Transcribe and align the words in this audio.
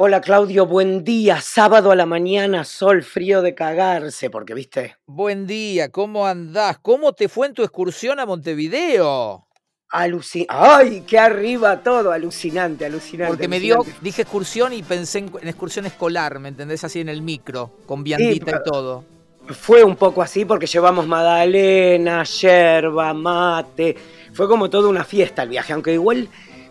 Hola 0.00 0.20
Claudio, 0.20 0.64
buen 0.64 1.02
día. 1.02 1.40
Sábado 1.40 1.90
a 1.90 1.96
la 1.96 2.06
mañana, 2.06 2.62
sol 2.62 3.02
frío 3.02 3.42
de 3.42 3.56
cagarse, 3.56 4.30
porque 4.30 4.54
viste. 4.54 4.96
Buen 5.06 5.48
día, 5.48 5.90
¿cómo 5.90 6.24
andás? 6.24 6.78
¿Cómo 6.78 7.14
te 7.14 7.28
fue 7.28 7.48
en 7.48 7.54
tu 7.54 7.64
excursión 7.64 8.20
a 8.20 8.24
Montevideo? 8.24 9.48
Aluci 9.88 10.46
¡Ay, 10.48 11.02
qué 11.04 11.18
arriba 11.18 11.82
todo! 11.82 12.12
Alucinante, 12.12 12.86
alucinante. 12.86 13.32
Porque 13.32 13.48
me 13.48 13.58
dio, 13.58 13.84
dije 14.00 14.22
excursión 14.22 14.72
y 14.72 14.84
pensé 14.84 15.18
en, 15.18 15.32
excursión 15.42 15.84
escolar, 15.84 16.38
¿me 16.38 16.50
entendés? 16.50 16.84
Así 16.84 17.00
en 17.00 17.08
el 17.08 17.20
micro, 17.20 17.72
con 17.84 18.04
viandita 18.04 18.52
y 18.52 18.70
todo. 18.70 19.04
Fue 19.48 19.82
un 19.82 19.96
poco 19.96 20.22
así 20.22 20.44
porque 20.44 20.66
llevamos 20.66 21.08
magdalena, 21.08 22.22
yerba, 22.22 23.12
mate. 23.14 23.96
Fue 24.32 24.46
como 24.46 24.70
toda 24.70 24.88
una 24.90 25.02
fiesta 25.02 25.42
el 25.42 25.48
viaje, 25.48 25.72
aunque 25.72 25.94
igual 25.94 26.28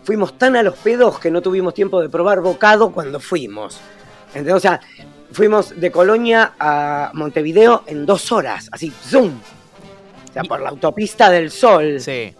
fuimos 0.08 0.38
tan 0.38 0.56
a 0.56 0.62
los 0.62 0.74
pedos 0.78 1.18
que 1.18 1.30
no 1.30 1.42
tuvimos 1.42 1.74
tiempo 1.74 2.00
de 2.00 2.08
probar 2.08 2.40
bocado 2.40 2.92
cuando 2.92 3.20
fuimos. 3.20 3.78
Entonces, 4.28 4.54
o 4.54 4.60
sea, 4.60 4.80
fuimos 5.32 5.78
de 5.78 5.92
Colonia 5.92 6.54
a 6.58 7.10
Montevideo 7.12 7.82
en 7.86 8.06
dos 8.06 8.32
horas, 8.32 8.70
así, 8.72 8.90
zoom. 8.90 9.34
O 10.30 10.32
sea, 10.32 10.44
por 10.44 10.62
la 10.62 10.70
autopista 10.70 11.28
del 11.28 11.50
Sol. 11.50 12.00
Sí. 12.00 12.34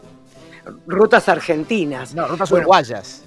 Rutas 0.86 1.28
argentinas. 1.28 2.14
No, 2.14 2.27
rutas 2.27 2.50
uruguayas. 2.50 3.24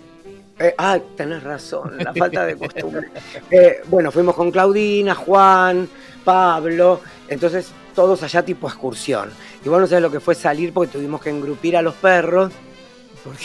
Eh, 0.58 0.74
ay, 0.76 1.04
tenés 1.16 1.44
razón, 1.44 1.98
la 2.00 2.12
falta 2.12 2.44
de 2.44 2.58
costumbre. 2.58 3.10
Eh, 3.52 3.84
bueno, 3.90 4.12
fuimos 4.12 4.34
con 4.34 4.50
Claudina, 4.50 5.14
Juan, 5.14 5.88
Pablo, 6.26 7.02
entonces 7.28 7.72
todos 7.94 8.24
allá 8.24 8.44
tipo 8.44 8.68
excursión. 8.68 9.30
Y 9.64 9.70
bueno, 9.70 9.86
sabes 9.86 10.02
lo 10.02 10.10
que 10.10 10.20
fue 10.20 10.34
salir 10.34 10.74
porque 10.74 10.94
tuvimos 10.94 11.22
que 11.22 11.30
engrupir 11.30 11.78
a 11.78 11.84
los 11.84 11.94
perros 11.94 12.52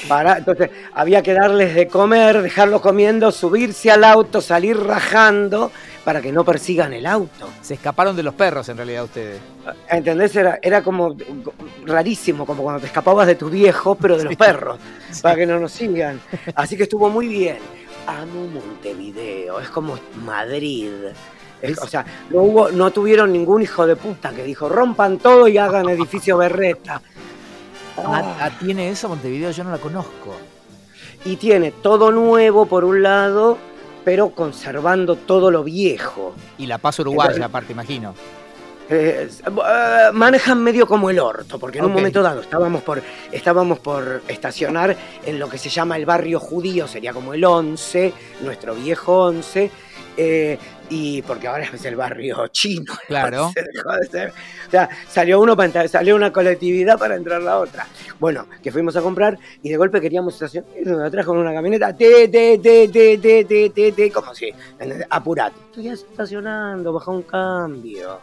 para, 0.08 0.38
entonces 0.38 0.70
había 0.94 1.22
que 1.22 1.32
darles 1.32 1.74
de 1.74 1.88
comer, 1.88 2.42
dejarlos 2.42 2.80
comiendo, 2.80 3.30
subirse 3.30 3.90
al 3.90 4.04
auto, 4.04 4.40
salir 4.40 4.78
rajando 4.78 5.70
para 6.04 6.22
que 6.22 6.30
no 6.30 6.44
persigan 6.44 6.92
el 6.92 7.04
auto. 7.04 7.48
Se 7.62 7.74
escaparon 7.74 8.14
de 8.14 8.22
los 8.22 8.34
perros 8.34 8.68
en 8.68 8.76
realidad 8.76 9.04
ustedes. 9.04 9.40
¿Entendés? 9.90 10.36
Era, 10.36 10.58
era 10.62 10.82
como 10.82 11.16
rarísimo, 11.84 12.46
como 12.46 12.62
cuando 12.62 12.80
te 12.80 12.86
escapabas 12.86 13.26
de 13.26 13.34
tu 13.34 13.50
viejo, 13.50 13.96
pero 13.96 14.16
de 14.16 14.24
los 14.24 14.36
perros, 14.36 14.78
para 15.20 15.34
que 15.34 15.46
no 15.46 15.58
nos 15.58 15.72
sigan. 15.72 16.20
Así 16.54 16.76
que 16.76 16.84
estuvo 16.84 17.10
muy 17.10 17.26
bien. 17.26 17.58
Amo 18.06 18.46
Montevideo, 18.46 19.58
es 19.58 19.68
como 19.70 19.98
Madrid. 20.24 20.92
o 21.82 21.86
sea, 21.88 22.06
no, 22.30 22.42
hubo, 22.42 22.70
no 22.70 22.92
tuvieron 22.92 23.32
ningún 23.32 23.62
hijo 23.62 23.84
de 23.84 23.96
puta 23.96 24.30
que 24.30 24.44
dijo 24.44 24.68
rompan 24.68 25.18
todo 25.18 25.48
y 25.48 25.58
hagan 25.58 25.88
edificio 25.88 26.36
berreta. 26.36 27.02
Ah, 27.98 28.50
¿Tiene 28.60 28.90
eso 28.90 29.08
Montevideo? 29.08 29.50
Yo 29.50 29.64
no 29.64 29.70
la 29.70 29.78
conozco. 29.78 30.34
Y 31.24 31.36
tiene 31.36 31.72
todo 31.72 32.10
nuevo 32.12 32.66
por 32.66 32.84
un 32.84 33.02
lado, 33.02 33.58
pero 34.04 34.30
conservando 34.30 35.16
todo 35.16 35.50
lo 35.50 35.64
viejo. 35.64 36.34
Y 36.58 36.66
la 36.66 36.78
paz 36.78 36.98
uruguaya, 37.00 37.46
aparte, 37.46 37.72
imagino. 37.72 38.14
Eh, 38.88 39.28
manejan 40.12 40.62
medio 40.62 40.86
como 40.86 41.10
el 41.10 41.18
orto, 41.18 41.58
porque 41.58 41.78
en 41.78 41.86
un 41.86 41.92
momento 41.92 42.22
dado 42.22 42.40
estábamos 42.40 42.82
por, 42.82 43.02
estábamos 43.32 43.80
por 43.80 44.22
estacionar 44.28 44.96
en 45.24 45.40
lo 45.40 45.48
que 45.48 45.58
se 45.58 45.68
llama 45.68 45.96
el 45.96 46.06
barrio 46.06 46.38
judío, 46.38 46.86
sería 46.86 47.12
como 47.12 47.34
el 47.34 47.44
11, 47.44 48.12
nuestro 48.42 48.76
viejo 48.76 49.24
11, 49.24 49.70
eh, 50.16 50.58
y 50.88 51.22
porque 51.22 51.48
ahora 51.48 51.68
es 51.72 51.84
el 51.84 51.96
barrio 51.96 52.48
chino. 52.48 52.94
Claro. 53.06 53.46
O 53.46 54.70
sea, 54.70 54.88
salió 55.08 55.40
uno 55.40 55.56
para 55.56 55.66
entrar, 55.66 55.88
salió 55.88 56.16
una 56.16 56.32
colectividad 56.32 56.98
para 56.98 57.14
entrar 57.14 57.40
la 57.40 57.58
otra. 57.58 57.86
Bueno, 58.18 58.46
que 58.62 58.72
fuimos 58.72 58.96
a 58.96 59.00
comprar 59.00 59.38
y 59.62 59.68
de 59.68 59.76
golpe 59.76 60.00
queríamos 60.00 60.34
estacionar 60.34 61.06
atrás 61.06 61.24
con 61.24 61.38
una 61.38 61.52
camioneta, 61.52 61.96
te, 61.96 62.28
te, 62.28 62.58
te, 62.58 62.88
te, 62.88 63.18
te, 63.18 63.70
te, 63.70 63.92
te, 63.92 64.10
como 64.10 64.34
si, 64.34 64.52
apurate. 65.08 65.56
Estoy 65.68 65.88
estacionando, 65.88 66.92
baja 66.92 67.10
un 67.10 67.22
cambio. 67.22 68.18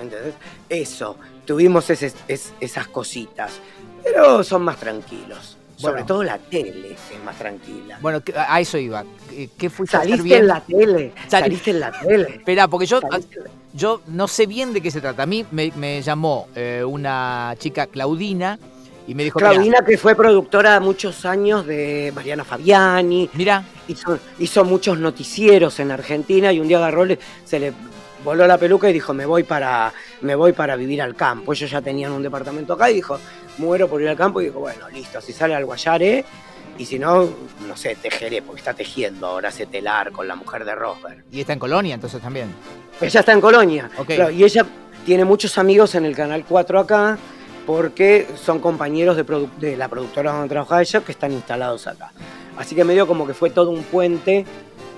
¿Entendés? 0.00 0.34
Eso, 0.68 1.16
tuvimos 1.44 1.90
esas 1.90 2.88
cositas, 2.88 3.60
pero 4.02 4.42
son 4.42 4.62
más 4.62 4.78
tranquilos. 4.78 5.58
Sobre 5.90 6.04
todo 6.04 6.22
la 6.22 6.38
tele 6.38 6.92
es 6.92 7.24
más 7.24 7.36
tranquila. 7.36 7.98
Bueno, 8.00 8.22
a 8.36 8.60
eso 8.60 8.78
iba. 8.78 9.04
¿Qué 9.58 9.70
fuiste 9.70 9.96
Saliste 9.96 10.12
a 10.12 10.14
hacer 10.14 10.24
bien? 10.24 10.40
en 10.40 10.46
la 10.46 10.60
tele. 10.60 11.12
Saliste 11.28 11.70
en 11.70 11.80
la 11.80 11.92
tele. 11.92 12.28
Espera, 12.36 12.68
porque 12.68 12.86
yo, 12.86 13.00
yo 13.72 14.00
no 14.08 14.28
sé 14.28 14.46
bien 14.46 14.72
de 14.72 14.80
qué 14.80 14.90
se 14.90 15.00
trata. 15.00 15.22
A 15.22 15.26
mí 15.26 15.44
me, 15.50 16.02
llamó 16.02 16.48
eh, 16.54 16.82
una 16.86 17.54
chica, 17.58 17.86
Claudina, 17.86 18.58
y 19.06 19.14
me 19.14 19.24
dijo... 19.24 19.38
Claudina, 19.38 19.84
que 19.84 19.98
fue 19.98 20.14
productora 20.14 20.80
muchos 20.80 21.24
años 21.24 21.66
de 21.66 22.12
Mariana 22.14 22.44
Fabiani. 22.44 23.30
Mira. 23.34 23.64
Hizo, 23.86 24.18
hizo 24.38 24.64
muchos 24.64 24.98
noticieros 24.98 25.78
en 25.78 25.90
Argentina 25.90 26.50
y 26.50 26.58
un 26.58 26.68
día 26.68 26.78
agarró, 26.78 27.04
se 27.44 27.60
le 27.60 27.74
voló 28.24 28.46
la 28.46 28.58
peluca 28.58 28.88
y 28.88 28.92
dijo, 28.92 29.12
me 29.12 29.26
voy 29.26 29.42
para, 29.42 29.92
me 30.22 30.34
voy 30.34 30.52
para 30.52 30.74
vivir 30.76 31.02
al 31.02 31.14
campo. 31.14 31.52
Ellos 31.52 31.70
ya 31.70 31.82
tenían 31.82 32.10
un 32.12 32.22
departamento 32.22 32.72
acá 32.72 32.90
y 32.90 32.94
dijo, 32.94 33.18
muero 33.58 33.88
por 33.88 34.00
ir 34.00 34.08
al 34.08 34.16
campo 34.16 34.40
y 34.40 34.46
dijo, 34.46 34.60
bueno, 34.60 34.88
listo, 34.88 35.20
si 35.20 35.32
sale 35.32 35.54
al 35.54 35.64
Guayare 35.64 36.24
y 36.78 36.86
si 36.86 36.98
no, 36.98 37.28
no 37.68 37.76
sé, 37.76 37.94
tejeré, 37.94 38.42
porque 38.42 38.60
está 38.60 38.74
tejiendo 38.74 39.26
ahora 39.26 39.50
hace 39.50 39.66
telar 39.66 40.10
con 40.10 40.26
la 40.26 40.34
mujer 40.34 40.64
de 40.64 40.74
Rosberg. 40.74 41.24
¿Y 41.30 41.40
está 41.40 41.52
en 41.52 41.58
Colonia 41.58 41.94
entonces 41.94 42.20
también? 42.20 42.48
Ella 43.00 43.20
está 43.20 43.32
en 43.32 43.40
Colonia. 43.40 43.90
y 44.32 44.42
ella 44.42 44.66
tiene 45.04 45.24
muchos 45.24 45.58
amigos 45.58 45.94
en 45.94 46.04
el 46.04 46.16
Canal 46.16 46.44
4 46.48 46.80
acá, 46.80 47.18
porque 47.66 48.26
son 48.42 48.58
compañeros 48.58 49.16
de, 49.16 49.48
de 49.58 49.76
la 49.76 49.88
productora 49.88 50.32
donde 50.32 50.48
trabaja 50.48 50.80
ella 50.80 51.00
que 51.00 51.12
están 51.12 51.32
instalados 51.32 51.86
acá. 51.86 52.10
Así 52.56 52.74
que 52.74 52.84
me 52.84 52.94
dio 52.94 53.06
como 53.06 53.26
que 53.26 53.34
fue 53.34 53.50
todo 53.50 53.70
un 53.70 53.82
puente 53.84 54.44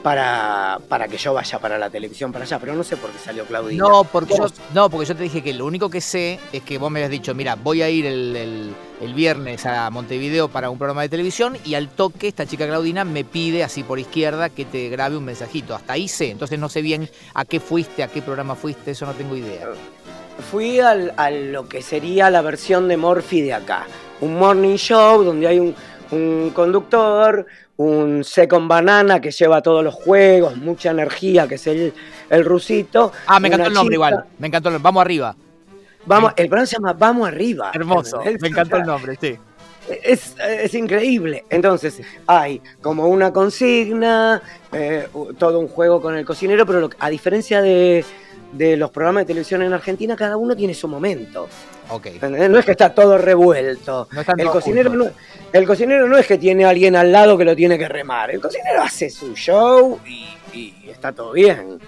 para, 0.07 0.79
para 0.89 1.09
que 1.09 1.17
yo 1.17 1.35
vaya 1.35 1.59
para 1.59 1.77
la 1.79 1.91
televisión 1.91 2.31
para 2.31 2.45
allá, 2.45 2.61
pero 2.61 2.77
no 2.77 2.85
sé 2.85 2.97
por 2.97 3.11
qué 3.11 3.19
salió 3.19 3.45
Claudina. 3.45 3.83
No, 3.83 4.05
porque, 4.05 4.37
yo, 4.39 4.47
no, 4.73 4.89
porque 4.89 5.05
yo 5.05 5.17
te 5.17 5.25
dije 5.25 5.43
que 5.43 5.53
lo 5.53 5.67
único 5.67 5.91
que 5.91 6.01
sé 6.01 6.39
es 6.53 6.63
que 6.63 6.79
vos 6.79 6.93
me 6.93 7.01
habías 7.01 7.11
dicho, 7.11 7.35
mira, 7.35 7.57
voy 7.57 7.83
a 7.83 7.91
ir 7.91 8.07
el, 8.07 8.73
viernes 9.17 9.67
a 9.67 9.91
Montevideo 9.91 10.47
para 10.47 10.71
un 10.71 10.79
programa 10.79 11.03
de 11.03 11.09
televisión 11.09 11.59
y 11.65 11.75
al 11.75 11.89
toque 11.89 12.29
esta 12.29 12.47
chica 12.47 12.69
Claudina 12.69 13.03
me 13.03 13.25
pide 13.25 13.65
así 13.65 13.83
por 13.83 13.99
izquierda 13.99 14.49
que 14.49 14.65
te 14.65 14.89
grabe 14.91 15.17
un 15.17 15.25
mensajito. 15.25 15.75
Hasta 15.75 15.95
ahí 15.95 16.07
sé, 16.07 16.31
entonces 16.31 16.57
no 16.57 16.69
sé 16.69 16.83
bien 16.83 17.11
a 17.35 17.45
qué 17.45 17.59
fuiste, 17.59 18.05
a 18.05 18.07
qué 18.07 18.23
programa 18.23 18.55
fuiste, 18.55 18.93
eso 18.93 19.07
no 19.07 19.13
tengo 19.13 19.35
idea. 19.35 19.67
Fui 20.53 20.79
al, 20.79 21.15
a 21.17 21.33
lo 21.33 21.69
que 21.69 21.83
sería 21.83 22.31
la 22.31 22.43
versión 22.43 22.87
de 22.87 22.97
Morphy 22.97 23.41
de 23.41 23.55
acá, 23.55 23.89
un 24.21 24.39
morning 24.39 24.77
show 24.77 25.25
donde 25.25 25.49
hay 25.49 25.59
un, 25.59 25.75
un 26.13 26.51
conductor, 26.55 27.47
un 27.77 28.25
Second 28.25 28.69
Banana 28.69 29.21
que 29.21 29.31
lleva 29.31 29.63
todos 29.63 29.85
los 29.85 29.95
juegos, 29.95 30.57
mucha 30.57 30.91
energía, 30.91 31.47
que 31.47 31.57
es 31.57 31.67
el, 31.67 31.93
el 32.31 32.45
rusito. 32.45 33.13
Ah, 33.27 33.39
me 33.39 33.49
encantó 33.49 33.69
el 33.69 33.75
nombre 33.75 33.95
igual, 33.95 34.25
me 34.39 34.47
encantó 34.49 34.69
el 34.69 34.75
nombre. 34.75 34.85
Vamos 34.85 35.01
arriba. 35.03 35.37
Vamos, 36.07 36.33
el 36.37 36.47
programa 36.47 36.67
se 36.67 36.77
llama 36.77 36.93
Vamos 36.93 37.29
Arriba. 37.29 37.73
Hermoso, 37.75 38.23
me 38.41 38.49
encantó 38.49 38.77
el 38.77 38.83
nombre, 38.87 39.19
sí. 39.21 39.37
Es, 40.03 40.35
es, 40.39 40.75
increíble. 40.75 41.45
Entonces, 41.49 42.01
hay 42.27 42.61
como 42.81 43.07
una 43.07 43.33
consigna, 43.33 44.43
eh, 44.73 45.09
todo 45.39 45.61
un 45.61 45.69
juego 45.69 46.01
con 46.01 46.17
el 46.17 46.25
cocinero, 46.25 46.67
pero 46.67 46.91
a 46.99 47.09
diferencia 47.09 47.63
de, 47.63 48.05
de 48.53 48.77
los 48.77 48.91
programas 48.91 49.23
de 49.23 49.27
televisión 49.27 49.63
en 49.63 49.73
Argentina, 49.73 50.17
cada 50.17 50.37
uno 50.37 50.57
tiene 50.57 50.75
su 50.75 50.89
momento. 50.89 51.49
Okay. 51.89 52.19
No 52.21 52.59
es 52.59 52.65
que 52.65 52.73
está 52.73 52.93
todo 52.93 53.17
revuelto. 53.17 54.09
el, 54.37 54.47
cocinero 54.49 54.91
no, 54.91 55.07
el 55.53 55.67
cocinero 55.67 56.09
no 56.09 56.17
es 56.17 56.27
que 56.27 56.39
tiene 56.39 56.65
a 56.65 56.71
alguien 56.71 56.97
al 56.97 57.13
lado 57.13 57.39
que 57.39 57.45
lo 57.45 57.55
tiene 57.55 57.79
que 57.79 57.89
remar. 57.89 58.31
El 58.31 58.41
cocinero 58.41 58.83
hace 58.83 59.09
su 59.11 59.35
show 59.35 60.01
y, 60.53 60.75
está 60.89 61.13
todo 61.13 61.33
bien. 61.33 61.79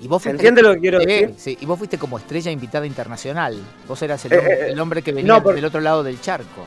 ¿Y 0.00 0.06
vos 0.06 0.22
¿Se 0.22 0.30
entiende 0.30 0.62
lo 0.62 0.74
que 0.74 0.80
quiero 0.80 0.98
decir? 1.00 1.34
Sí, 1.36 1.58
y 1.60 1.66
vos 1.66 1.78
fuiste 1.78 1.98
como 1.98 2.18
estrella 2.18 2.50
invitada 2.50 2.86
internacional. 2.86 3.58
Vos 3.86 4.00
eras 4.02 4.24
el, 4.26 4.32
eh, 4.32 4.70
eh, 4.70 4.80
hombre, 4.80 5.02
que 5.02 5.12
venía 5.12 5.40
del 5.40 5.64
otro 5.64 5.80
lado 5.80 6.02
del 6.02 6.20
charco. 6.20 6.66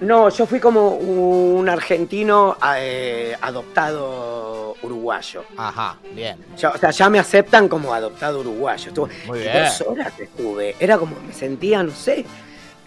No, 0.00 0.28
yo 0.28 0.46
fui 0.46 0.60
como 0.60 0.96
un 0.96 1.68
argentino 1.68 2.56
eh, 2.76 3.34
adoptado 3.40 4.49
uruguayo. 4.82 5.44
Ajá, 5.56 5.96
bien. 6.14 6.38
o 6.54 6.58
sea, 6.78 6.90
ya 6.90 7.10
me 7.10 7.18
aceptan 7.18 7.68
como 7.68 7.92
adoptado 7.92 8.40
uruguayo. 8.40 8.88
Estuve, 8.88 9.10
Muy 9.26 9.40
bien. 9.40 9.64
Dos 9.64 9.80
horas 9.86 10.12
estuve. 10.18 10.76
Era 10.78 10.98
como, 10.98 11.16
me 11.20 11.32
sentía, 11.32 11.82
no 11.82 11.92
sé, 11.92 12.24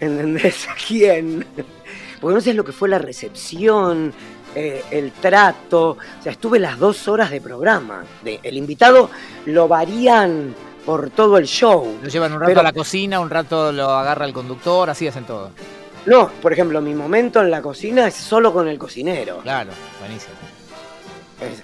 ¿entendés? 0.00 0.66
¿Quién? 0.86 1.46
Porque 2.20 2.34
no 2.34 2.40
sé 2.40 2.54
lo 2.54 2.64
que 2.64 2.72
fue 2.72 2.88
la 2.88 2.98
recepción, 2.98 4.12
eh, 4.54 4.82
el 4.90 5.12
trato. 5.12 5.90
O 5.90 6.22
sea, 6.22 6.32
estuve 6.32 6.58
las 6.58 6.78
dos 6.78 7.08
horas 7.08 7.30
de 7.30 7.40
programa. 7.40 8.04
De, 8.22 8.40
el 8.42 8.56
invitado 8.56 9.10
lo 9.46 9.68
varían 9.68 10.54
por 10.84 11.10
todo 11.10 11.38
el 11.38 11.46
show. 11.46 11.98
Lo 12.02 12.08
llevan 12.08 12.32
un 12.32 12.40
rato 12.40 12.60
a 12.60 12.62
la 12.62 12.72
cocina, 12.72 13.20
un 13.20 13.30
rato 13.30 13.72
lo 13.72 13.90
agarra 13.90 14.26
el 14.26 14.32
conductor, 14.32 14.90
así 14.90 15.08
hacen 15.08 15.24
todo. 15.24 15.50
No, 16.06 16.28
por 16.42 16.52
ejemplo, 16.52 16.80
mi 16.82 16.94
momento 16.94 17.40
en 17.40 17.50
la 17.50 17.62
cocina 17.62 18.06
es 18.06 18.14
solo 18.14 18.52
con 18.52 18.68
el 18.68 18.78
cocinero. 18.78 19.38
Claro, 19.38 19.70
buenísimo. 20.00 20.34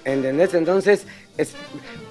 ¿Entendés? 0.05 0.53
Entonces, 0.53 1.05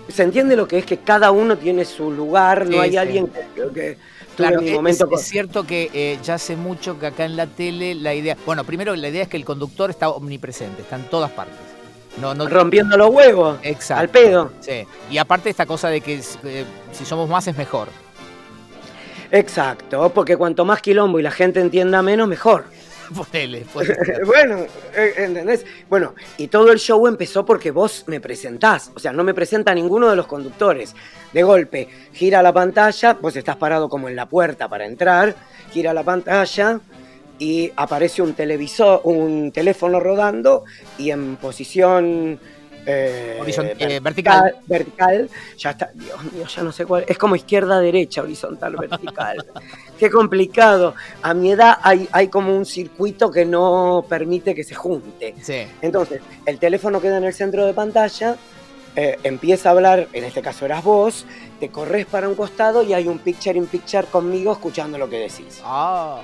se 0.08 0.22
entiende 0.22 0.56
lo 0.56 0.66
que 0.66 0.78
es 0.78 0.86
que 0.86 0.98
cada 0.98 1.30
uno 1.30 1.56
tiene 1.56 1.84
su 1.84 2.10
lugar, 2.10 2.68
no 2.68 2.80
hay 2.80 2.96
alguien 2.96 3.28
que, 3.28 3.68
que 3.72 3.98
claro, 4.36 4.62
momento 4.62 5.08
es, 5.12 5.22
cierto 5.22 5.66
que 5.66 5.90
eh, 5.92 6.18
ya 6.22 6.34
hace 6.34 6.56
mucho 6.56 6.98
que 6.98 7.06
acá 7.06 7.24
en 7.24 7.36
la 7.36 7.46
tele 7.46 7.94
la 7.94 8.14
idea, 8.14 8.36
bueno, 8.46 8.64
primero 8.64 8.94
la 8.96 9.08
idea 9.08 9.22
es 9.22 9.28
que 9.28 9.36
el 9.36 9.44
conductor 9.44 9.90
está 9.90 10.08
omnipresente, 10.08 10.82
está 10.82 10.96
en 10.96 11.04
todas 11.04 11.30
partes. 11.30 11.56
No, 12.20 12.34
no, 12.34 12.48
Rompiendo 12.48 12.96
los 12.96 13.10
huevos. 13.10 13.58
Exacto. 13.62 14.00
Al 14.00 14.08
pedo. 14.08 14.52
Sí. 14.60 14.84
Y 15.10 15.18
aparte 15.18 15.48
esta 15.48 15.64
cosa 15.64 15.88
de 15.88 16.00
que 16.00 16.20
eh, 16.44 16.64
si 16.92 17.04
somos 17.04 17.28
más 17.28 17.46
es 17.46 17.56
mejor. 17.56 17.88
Exacto, 19.30 20.10
porque 20.12 20.36
cuanto 20.36 20.64
más 20.64 20.82
quilombo 20.82 21.20
y 21.20 21.22
la 21.22 21.30
gente 21.30 21.60
entienda 21.60 22.02
menos, 22.02 22.26
mejor. 22.26 22.64
Ponele, 23.16 23.64
ser. 23.64 24.24
bueno, 24.24 24.58
eh, 24.94 25.14
¿entendés? 25.16 25.64
Bueno, 25.88 26.14
y 26.36 26.48
todo 26.48 26.70
el 26.70 26.78
show 26.78 27.06
empezó 27.06 27.44
porque 27.44 27.70
vos 27.70 28.04
me 28.06 28.20
presentás. 28.20 28.90
O 28.94 29.00
sea, 29.00 29.12
no 29.12 29.24
me 29.24 29.34
presenta 29.34 29.74
ninguno 29.74 30.08
de 30.08 30.16
los 30.16 30.26
conductores. 30.26 30.94
De 31.32 31.42
golpe, 31.42 31.88
gira 32.12 32.42
la 32.42 32.52
pantalla, 32.52 33.14
vos 33.14 33.36
estás 33.36 33.56
parado 33.56 33.88
como 33.88 34.08
en 34.08 34.16
la 34.16 34.28
puerta 34.28 34.68
para 34.68 34.86
entrar, 34.86 35.34
gira 35.72 35.92
la 35.92 36.02
pantalla 36.02 36.80
y 37.38 37.72
aparece 37.76 38.22
un 38.22 38.34
televisor, 38.34 39.00
un 39.04 39.50
teléfono 39.50 39.98
rodando 39.98 40.64
y 40.98 41.10
en 41.10 41.36
posición 41.36 42.38
eh, 42.92 43.38
Horizont- 43.40 43.76
eh, 43.78 44.00
vertical. 44.00 44.56
vertical, 44.66 45.28
ya 45.56 45.70
está, 45.70 45.90
Dios 45.94 46.24
mío, 46.32 46.44
ya 46.46 46.62
no 46.62 46.72
sé 46.72 46.84
cuál, 46.86 47.04
es 47.06 47.16
como 47.18 47.36
izquierda 47.36 47.80
derecha, 47.80 48.22
horizontal 48.22 48.76
vertical. 48.76 49.44
Qué 49.98 50.10
complicado. 50.10 50.94
A 51.22 51.34
mi 51.34 51.52
edad 51.52 51.78
hay, 51.82 52.08
hay 52.12 52.28
como 52.28 52.56
un 52.56 52.64
circuito 52.64 53.30
que 53.30 53.44
no 53.44 54.04
permite 54.08 54.54
que 54.54 54.64
se 54.64 54.74
junte. 54.74 55.34
Sí. 55.42 55.66
Entonces, 55.82 56.22
el 56.46 56.58
teléfono 56.58 57.00
queda 57.00 57.18
en 57.18 57.24
el 57.24 57.34
centro 57.34 57.66
de 57.66 57.74
pantalla, 57.74 58.36
eh, 58.96 59.18
empieza 59.22 59.68
a 59.68 59.72
hablar, 59.72 60.08
en 60.12 60.24
este 60.24 60.42
caso 60.42 60.64
eras 60.64 60.82
vos, 60.82 61.26
te 61.60 61.68
corres 61.68 62.06
para 62.06 62.28
un 62.28 62.34
costado 62.34 62.82
y 62.82 62.92
hay 62.94 63.06
un 63.08 63.18
picture 63.18 63.56
in 63.58 63.66
picture 63.66 64.06
conmigo 64.06 64.52
escuchando 64.52 64.96
lo 64.98 65.08
que 65.08 65.18
decís. 65.18 65.60
Ah. 65.64 66.20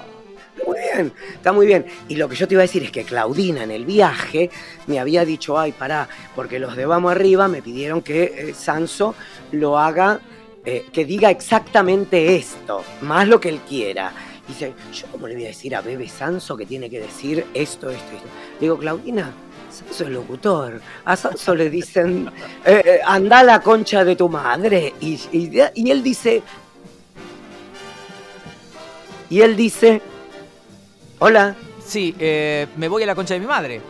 Muy 0.64 0.78
bien, 0.78 1.12
está 1.34 1.52
muy 1.52 1.66
bien. 1.66 1.84
Y 2.08 2.16
lo 2.16 2.28
que 2.28 2.36
yo 2.36 2.48
te 2.48 2.54
iba 2.54 2.62
a 2.62 2.66
decir 2.66 2.82
es 2.82 2.90
que 2.90 3.04
Claudina 3.04 3.62
en 3.64 3.70
el 3.70 3.84
viaje 3.84 4.50
me 4.86 4.98
había 4.98 5.24
dicho, 5.24 5.58
ay, 5.58 5.72
pará, 5.72 6.08
porque 6.34 6.58
los 6.58 6.76
de 6.76 6.86
Vamos 6.86 7.12
Arriba 7.12 7.46
me 7.48 7.62
pidieron 7.62 8.00
que 8.02 8.22
eh, 8.50 8.54
Sanso 8.54 9.14
lo 9.52 9.78
haga, 9.78 10.20
eh, 10.64 10.86
que 10.92 11.04
diga 11.04 11.30
exactamente 11.30 12.36
esto, 12.36 12.82
más 13.02 13.28
lo 13.28 13.38
que 13.40 13.50
él 13.50 13.60
quiera. 13.68 14.12
Dice, 14.48 14.72
yo 14.92 15.06
cómo 15.12 15.26
le 15.28 15.34
voy 15.34 15.44
a 15.44 15.48
decir 15.48 15.74
a 15.76 15.80
Bebe 15.82 16.08
Sanso 16.08 16.56
que 16.56 16.66
tiene 16.66 16.88
que 16.88 17.00
decir 17.00 17.44
esto, 17.52 17.90
esto, 17.90 18.14
esto. 18.14 18.28
Digo, 18.60 18.78
Claudina, 18.78 19.32
Sanso 19.70 20.04
es 20.04 20.10
locutor. 20.10 20.80
A 21.04 21.16
Sanso 21.16 21.54
le 21.54 21.68
dicen, 21.68 22.30
eh, 22.64 23.00
anda 23.04 23.42
la 23.42 23.60
concha 23.60 24.04
de 24.04 24.16
tu 24.16 24.28
madre. 24.28 24.94
Y, 25.00 25.14
y- 25.32 25.60
y 25.74 25.90
él 25.90 26.02
dice, 26.02 26.42
y 29.28 29.40
él 29.40 29.56
dice, 29.56 30.00
hola. 31.18 31.54
Sí, 31.84 32.14
eh, 32.18 32.66
me 32.76 32.88
voy 32.88 33.02
a 33.04 33.06
la 33.06 33.14
concha 33.14 33.34
de 33.34 33.40
mi 33.40 33.46
madre. 33.46 33.80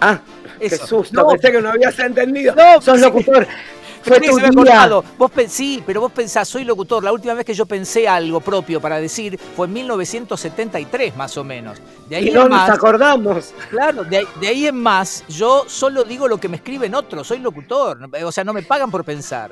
Ah, 0.00 0.18
qué 0.58 0.70
susto, 0.70 1.22
No. 1.22 1.28
pensé 1.28 1.52
que 1.52 1.60
no 1.60 1.70
habías 1.70 1.98
entendido. 1.98 2.54
No, 2.54 2.80
Sos 2.80 3.00
locutor. 3.00 3.46
Fue 4.02 4.20
tu 4.20 4.38
se 4.38 4.50
día. 4.50 4.86
Vos 5.18 5.32
sí, 5.48 5.82
pero 5.84 6.00
vos 6.00 6.12
pensás, 6.12 6.46
soy 6.48 6.62
locutor. 6.62 7.02
La 7.02 7.12
última 7.12 7.34
vez 7.34 7.44
que 7.44 7.54
yo 7.54 7.66
pensé 7.66 8.06
algo 8.06 8.40
propio 8.40 8.80
para 8.80 9.00
decir 9.00 9.36
fue 9.56 9.66
en 9.66 9.72
1973, 9.72 11.16
más 11.16 11.36
o 11.36 11.42
menos. 11.42 11.78
De 12.08 12.14
ahí 12.14 12.26
Y 12.26 12.28
en 12.28 12.34
no 12.34 12.42
nos 12.42 12.50
más, 12.50 12.70
acordamos. 12.70 13.52
claro, 13.68 14.04
de 14.04 14.18
ahí, 14.18 14.24
de 14.40 14.46
ahí 14.46 14.66
en 14.68 14.80
más, 14.80 15.24
yo 15.28 15.64
solo 15.66 16.04
digo 16.04 16.28
lo 16.28 16.38
que 16.38 16.48
me 16.48 16.56
escriben 16.58 16.94
otros, 16.94 17.26
soy 17.26 17.38
locutor. 17.40 17.98
O 18.24 18.30
sea, 18.30 18.44
no 18.44 18.52
me 18.52 18.62
pagan 18.62 18.92
por 18.92 19.02
pensar. 19.04 19.50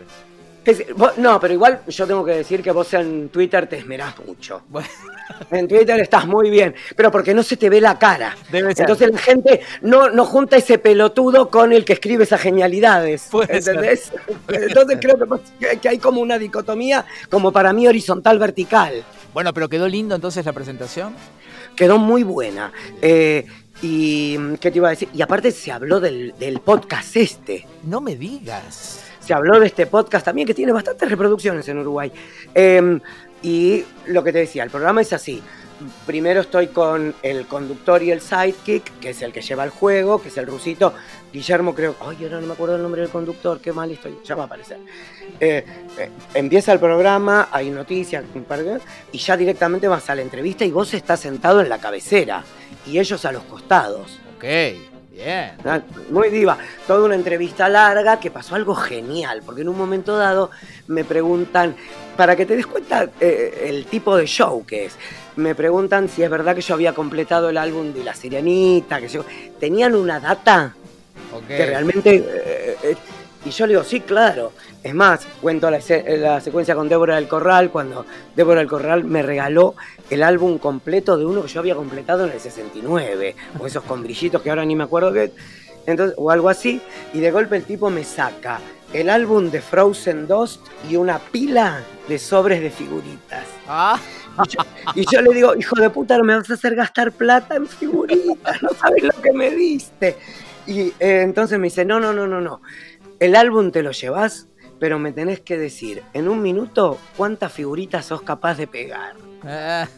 Es- 0.64 0.84
vos- 0.96 1.16
No, 1.18 1.38
pero 1.40 1.54
igual 1.54 1.80
yo 1.88 2.06
tengo 2.06 2.24
que 2.24 2.32
decir 2.32 2.62
que 2.62 2.70
vos 2.72 2.92
en 2.94 3.28
Twitter 3.28 3.66
te 3.66 3.78
esmerás 3.78 4.14
mucho. 4.26 4.62
Bueno, 4.68 4.88
En 5.50 5.66
Twitter 5.68 5.98
estás 6.00 6.26
muy 6.26 6.50
bien, 6.50 6.74
pero 6.96 7.10
porque 7.10 7.32
no 7.34 7.42
se 7.42 7.56
te 7.56 7.70
ve 7.70 7.80
la 7.80 7.98
cara. 7.98 8.36
debe 8.50 8.74
ser. 8.74 8.82
Entonces 8.82 9.10
la 9.10 9.18
gente 9.18 9.60
no, 9.82 10.10
no 10.10 10.24
junta 10.26 10.56
ese 10.56 10.78
pelotudo 10.78 11.48
con 11.50 11.72
el 11.72 11.84
que 11.84 11.94
escribe 11.94 12.24
esas 12.24 12.40
genialidades. 12.40 13.28
Puede 13.30 13.62
ser. 13.62 13.74
¿Entendés? 13.76 14.12
Entonces 14.48 14.98
creo 15.00 15.16
que, 15.60 15.78
que 15.78 15.88
hay 15.88 15.98
como 15.98 16.20
una 16.20 16.38
dicotomía, 16.38 17.04
como 17.30 17.52
para 17.52 17.72
mí 17.72 17.86
horizontal-vertical. 17.86 19.02
bueno, 19.32 19.52
pero 19.54 19.68
quedó 19.68 19.88
lindo 19.88 20.14
entonces 20.14 20.44
la 20.44 20.52
presentación. 20.52 21.14
Quedó 21.76 21.98
muy 21.98 22.22
buena. 22.22 22.72
Eh, 23.02 23.46
y, 23.82 24.36
¿qué 24.60 24.70
te 24.70 24.78
iba 24.78 24.88
a 24.88 24.90
decir? 24.90 25.08
Y 25.12 25.22
aparte 25.22 25.50
se 25.50 25.72
habló 25.72 26.00
del, 26.00 26.34
del 26.38 26.60
podcast 26.60 27.16
este. 27.16 27.66
No 27.82 28.00
me 28.00 28.14
digas. 28.16 29.00
Se 29.24 29.32
habló 29.32 29.58
de 29.58 29.66
este 29.66 29.86
podcast 29.86 30.26
también, 30.26 30.46
que 30.46 30.52
tiene 30.52 30.72
bastantes 30.72 31.08
reproducciones 31.08 31.66
en 31.68 31.78
Uruguay. 31.78 32.12
Eh, 32.54 33.00
y 33.42 33.84
lo 34.06 34.22
que 34.22 34.32
te 34.32 34.38
decía, 34.38 34.64
el 34.64 34.70
programa 34.70 35.00
es 35.00 35.12
así. 35.12 35.42
Primero 36.06 36.42
estoy 36.42 36.68
con 36.68 37.14
el 37.22 37.46
conductor 37.46 38.02
y 38.02 38.10
el 38.10 38.20
sidekick, 38.20 39.00
que 39.00 39.10
es 39.10 39.22
el 39.22 39.32
que 39.32 39.40
lleva 39.40 39.64
el 39.64 39.70
juego, 39.70 40.20
que 40.20 40.28
es 40.28 40.36
el 40.36 40.46
rusito. 40.46 40.94
Guillermo 41.32 41.74
creo... 41.74 41.96
Ay, 42.00 42.18
ahora 42.22 42.40
no 42.40 42.46
me 42.46 42.52
acuerdo 42.52 42.76
el 42.76 42.82
nombre 42.82 43.00
del 43.00 43.10
conductor, 43.10 43.60
qué 43.60 43.72
mal 43.72 43.90
estoy. 43.90 44.18
Ya 44.24 44.34
va 44.34 44.44
a 44.44 44.46
aparecer. 44.46 44.78
Eh, 45.40 45.64
eh, 45.98 46.10
empieza 46.34 46.72
el 46.72 46.78
programa, 46.78 47.48
hay 47.50 47.70
noticias, 47.70 48.24
y 49.10 49.18
ya 49.18 49.36
directamente 49.36 49.88
vas 49.88 50.08
a 50.10 50.14
la 50.14 50.22
entrevista 50.22 50.64
y 50.64 50.70
vos 50.70 50.92
estás 50.94 51.20
sentado 51.20 51.60
en 51.60 51.68
la 51.70 51.78
cabecera 51.78 52.44
y 52.86 52.98
ellos 52.98 53.24
a 53.24 53.32
los 53.32 53.42
costados. 53.44 54.20
Ok, 54.36 54.93
bien. 55.14 55.52
Ah, 55.64 55.80
Muy 56.10 56.28
diva. 56.30 56.58
Toda 56.86 57.04
una 57.04 57.14
entrevista 57.14 57.68
larga 57.68 58.20
que 58.20 58.30
pasó 58.30 58.54
algo 58.54 58.74
genial, 58.74 59.42
porque 59.44 59.62
en 59.62 59.68
un 59.68 59.78
momento 59.78 60.16
dado 60.16 60.50
me 60.88 61.04
preguntan, 61.04 61.74
para 62.16 62.36
que 62.36 62.46
te 62.46 62.56
des 62.56 62.66
cuenta 62.66 63.08
eh, 63.20 63.66
el 63.68 63.86
tipo 63.86 64.16
de 64.16 64.26
show 64.26 64.64
que 64.66 64.86
es, 64.86 64.96
me 65.36 65.54
preguntan 65.54 66.08
si 66.08 66.22
es 66.22 66.30
verdad 66.30 66.54
que 66.54 66.60
yo 66.60 66.74
había 66.74 66.92
completado 66.92 67.48
el 67.48 67.56
álbum 67.56 67.92
de 67.92 68.04
La 68.04 68.14
Sirenita, 68.14 69.00
que 69.00 69.08
yo... 69.08 69.24
Tenían 69.58 69.94
una 69.94 70.20
data 70.20 70.74
que 71.48 71.66
realmente... 71.66 72.53
y 73.44 73.50
yo 73.50 73.66
le 73.66 73.72
digo, 73.74 73.84
sí, 73.84 74.00
claro. 74.00 74.52
Es 74.82 74.94
más, 74.94 75.26
cuento 75.40 75.70
la, 75.70 75.80
se- 75.80 76.16
la 76.18 76.40
secuencia 76.40 76.74
con 76.74 76.88
Débora 76.88 77.16
del 77.16 77.28
Corral, 77.28 77.70
cuando 77.70 78.06
Débora 78.36 78.60
del 78.60 78.68
Corral 78.68 79.04
me 79.04 79.22
regaló 79.22 79.74
el 80.10 80.22
álbum 80.22 80.58
completo 80.58 81.16
de 81.16 81.24
uno 81.26 81.42
que 81.42 81.48
yo 81.48 81.60
había 81.60 81.74
completado 81.74 82.24
en 82.26 82.32
el 82.32 82.40
69, 82.40 83.34
o 83.58 83.66
esos 83.66 83.84
con 83.84 84.02
brillitos 84.02 84.42
que 84.42 84.50
ahora 84.50 84.64
ni 84.64 84.76
me 84.76 84.84
acuerdo 84.84 85.12
qué, 85.12 85.32
entonces, 85.86 86.14
o 86.18 86.30
algo 86.30 86.48
así, 86.48 86.80
y 87.12 87.20
de 87.20 87.30
golpe 87.30 87.56
el 87.56 87.64
tipo 87.64 87.90
me 87.90 88.04
saca 88.04 88.60
el 88.92 89.10
álbum 89.10 89.50
de 89.50 89.60
Frozen 89.60 90.26
2 90.26 90.60
y 90.88 90.96
una 90.96 91.18
pila 91.18 91.82
de 92.08 92.18
sobres 92.18 92.60
de 92.62 92.70
figuritas. 92.70 93.46
Ah, 93.66 94.00
Y 94.36 94.48
yo, 94.48 94.58
y 94.94 95.04
yo 95.10 95.20
le 95.22 95.32
digo, 95.34 95.54
hijo 95.56 95.76
de 95.80 95.90
puta, 95.90 96.16
no 96.18 96.24
me 96.24 96.34
vas 96.36 96.50
a 96.50 96.54
hacer 96.54 96.74
gastar 96.74 97.12
plata 97.12 97.56
en 97.56 97.66
figuritas, 97.66 98.62
no 98.62 98.70
sabes 98.70 99.02
lo 99.02 99.12
que 99.22 99.32
me 99.32 99.50
diste. 99.50 100.16
Y 100.66 100.88
eh, 100.98 101.20
entonces 101.22 101.58
me 101.58 101.66
dice, 101.66 101.84
no, 101.84 102.00
no, 102.00 102.12
no, 102.12 102.26
no, 102.26 102.40
no. 102.40 102.60
El 103.24 103.36
álbum 103.36 103.70
te 103.70 103.82
lo 103.82 103.92
llevas, 103.92 104.48
pero 104.78 104.98
me 104.98 105.10
tenés 105.10 105.40
que 105.40 105.56
decir 105.56 106.02
en 106.12 106.28
un 106.28 106.42
minuto 106.42 106.98
cuántas 107.16 107.50
figuritas 107.50 108.04
sos 108.04 108.20
capaz 108.20 108.58
de 108.58 108.66
pegar. 108.66 109.14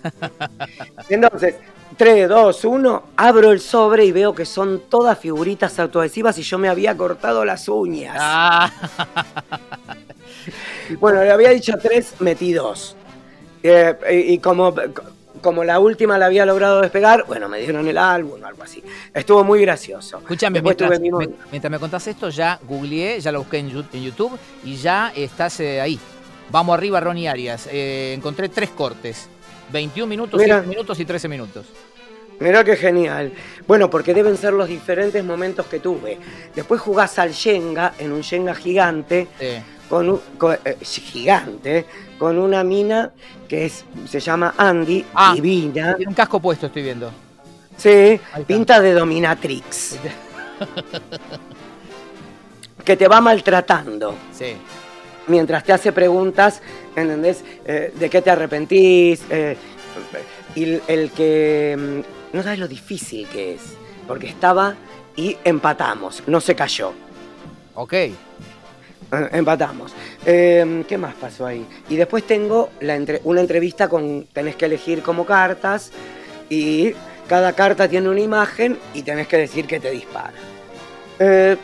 Entonces, 1.08 1.56
3, 1.96 2.28
2, 2.28 2.64
1, 2.64 3.02
abro 3.16 3.50
el 3.50 3.58
sobre 3.58 4.04
y 4.04 4.12
veo 4.12 4.32
que 4.32 4.46
son 4.46 4.82
todas 4.88 5.18
figuritas 5.18 5.76
autoadhesivas 5.80 6.38
y 6.38 6.42
yo 6.42 6.56
me 6.56 6.68
había 6.68 6.96
cortado 6.96 7.44
las 7.44 7.68
uñas. 7.68 8.16
ah. 8.20 8.72
Bueno, 11.00 11.24
le 11.24 11.32
había 11.32 11.50
dicho 11.50 11.72
tres, 11.82 12.14
metí 12.20 12.52
dos. 12.52 12.94
Eh, 13.60 13.92
y, 14.12 14.34
y 14.34 14.38
como, 14.38 14.72
como 15.40 15.64
la 15.64 15.78
última 15.78 16.18
la 16.18 16.26
había 16.26 16.44
logrado 16.46 16.80
despegar, 16.80 17.24
bueno, 17.26 17.48
me 17.48 17.58
dieron 17.58 17.86
el 17.86 17.98
álbum 17.98 18.42
o 18.42 18.46
algo 18.46 18.62
así. 18.62 18.82
Estuvo 19.12 19.44
muy 19.44 19.60
gracioso. 19.60 20.18
Escúchame, 20.18 20.60
mientras, 20.62 21.00
me- 21.00 21.28
mientras 21.50 21.70
me 21.70 21.78
contás 21.78 22.06
esto, 22.06 22.28
ya 22.30 22.58
googleé, 22.66 23.20
ya 23.20 23.32
lo 23.32 23.40
busqué 23.40 23.58
en, 23.58 23.70
YouTube 23.70 24.38
y 24.64 24.76
ya 24.76 25.12
estás 25.14 25.60
eh, 25.60 25.80
ahí. 25.80 25.98
Vamos 26.50 26.76
arriba, 26.76 27.00
Ronnie 27.00 27.28
Arias. 27.28 27.68
Eh, 27.70 28.14
encontré 28.16 28.48
tres 28.48 28.70
cortes. 28.70 29.28
21 29.72 30.06
minutos, 30.08 30.40
Mira. 30.40 30.56
7 30.58 30.68
minutos 30.68 31.00
y 31.00 31.04
13 31.04 31.28
minutos. 31.28 31.66
Mirá 32.38 32.62
qué 32.64 32.76
genial. 32.76 33.32
Bueno, 33.66 33.88
porque 33.88 34.12
deben 34.12 34.36
ser 34.36 34.52
los 34.52 34.68
diferentes 34.68 35.24
momentos 35.24 35.66
que 35.66 35.80
tuve. 35.80 36.18
Después 36.54 36.80
jugás 36.80 37.18
al 37.18 37.32
Shenga, 37.32 37.94
en 37.98 38.12
un 38.12 38.20
Shenga 38.20 38.54
gigante, 38.54 39.26
Sí. 39.40 39.46
Con, 39.88 40.08
un- 40.10 40.20
con- 40.38 40.58
eh, 40.64 40.76
gigante, 40.82 41.84
con 42.18 42.38
una 42.38 42.62
mina 42.64 43.12
que 43.48 43.66
es, 43.66 43.84
se 44.08 44.20
llama 44.20 44.54
Andy, 44.56 45.04
Ah. 45.14 45.32
divina. 45.34 45.94
Tiene 45.96 46.08
un 46.10 46.14
casco 46.14 46.40
puesto, 46.40 46.66
estoy 46.66 46.82
viendo. 46.82 47.10
Sí, 47.76 48.18
pinta 48.46 48.80
de 48.80 48.92
dominatrix. 48.94 49.96
Que 52.84 52.96
te 52.96 53.08
va 53.08 53.20
maltratando. 53.20 54.14
Sí. 54.32 54.56
mientras 55.28 55.64
te 55.64 55.72
hace 55.72 55.90
preguntas, 55.90 56.62
¿entendés? 56.94 57.42
Eh, 57.64 57.92
¿De 57.98 58.08
qué 58.08 58.22
te 58.22 58.30
arrepentís? 58.30 59.22
Eh, 59.28 59.56
y 60.54 60.62
el, 60.62 60.82
el 60.86 61.10
que... 61.10 61.76
mm, 62.32 62.36
No 62.36 62.42
sabes 62.44 62.60
lo 62.60 62.68
difícil 62.68 63.26
que 63.26 63.54
es, 63.54 63.60
porque 64.06 64.28
estaba 64.28 64.76
y 65.16 65.36
empatamos, 65.42 66.22
no 66.28 66.40
se 66.40 66.54
cayó. 66.54 66.92
Ok. 67.74 67.92
Eh, 69.12 69.28
Empatamos. 69.32 69.92
Eh, 70.24 70.84
¿Qué 70.88 70.98
más 70.98 71.14
pasó 71.14 71.46
ahí? 71.46 71.66
Y 71.88 71.96
después 71.96 72.24
tengo 72.26 72.70
la 72.80 72.96
entre- 72.96 73.20
una 73.24 73.40
entrevista 73.40 73.88
con... 73.88 74.26
Tenés 74.32 74.56
que 74.56 74.66
elegir 74.66 75.02
como 75.02 75.24
cartas 75.24 75.92
y 76.48 76.92
cada 77.28 77.52
carta 77.54 77.88
tiene 77.88 78.08
una 78.08 78.20
imagen 78.20 78.78
y 78.94 79.02
tenés 79.02 79.28
que 79.28 79.38
decir 79.38 79.66
que 79.66 79.80
te 79.80 79.90
dispara. 79.90 80.32
Eh. 81.18 81.56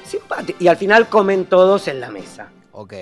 Y 0.58 0.68
al 0.68 0.76
final 0.76 1.08
comen 1.08 1.44
todos 1.46 1.88
en 1.88 2.00
la 2.00 2.10
mesa. 2.10 2.48
Ok. 2.72 2.94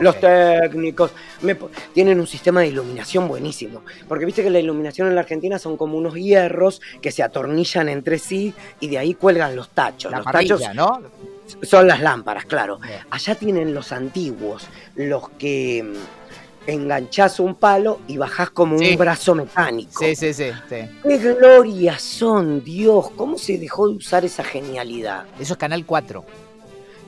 Los 0.00 0.18
técnicos 0.20 1.10
me 1.42 1.56
tienen 1.92 2.18
un 2.18 2.26
sistema 2.26 2.60
de 2.60 2.68
iluminación 2.68 3.28
buenísimo. 3.28 3.82
Porque 4.08 4.24
viste 4.24 4.42
que 4.42 4.50
la 4.50 4.58
iluminación 4.58 5.08
en 5.08 5.14
la 5.14 5.20
Argentina 5.20 5.58
son 5.58 5.76
como 5.76 5.98
unos 5.98 6.14
hierros 6.14 6.80
que 7.00 7.10
se 7.12 7.22
atornillan 7.22 7.88
entre 7.88 8.18
sí 8.18 8.54
y 8.80 8.88
de 8.88 8.98
ahí 8.98 9.14
cuelgan 9.14 9.54
los 9.54 9.68
tachos. 9.70 10.10
La 10.10 10.18
los 10.18 10.24
parrilla, 10.24 10.56
tachos 10.58 10.74
¿no? 10.74 11.02
son 11.62 11.86
las 11.86 12.00
lámparas, 12.00 12.46
claro. 12.46 12.78
Bien. 12.78 13.00
Allá 13.10 13.34
tienen 13.34 13.74
los 13.74 13.92
antiguos, 13.92 14.66
los 14.96 15.28
que 15.30 15.82
mm, 15.84 16.70
enganchás 16.70 17.38
un 17.40 17.54
palo 17.56 18.00
y 18.08 18.16
bajás 18.16 18.50
como 18.50 18.78
Sí. 18.78 18.92
un 18.92 18.96
brazo 18.96 19.34
mecánico. 19.34 20.02
Sí, 20.02 20.16
sí, 20.16 20.32
sí, 20.32 20.50
sí. 20.68 20.76
¡Qué 21.02 21.18
gloria 21.18 21.98
son, 21.98 22.64
Dios! 22.64 23.10
¿Cómo 23.16 23.36
se 23.36 23.58
dejó 23.58 23.88
de 23.88 23.96
usar 23.96 24.24
esa 24.24 24.42
genialidad? 24.44 25.24
Eso 25.38 25.52
es 25.54 25.58
Canal 25.58 25.84
4. 25.84 26.24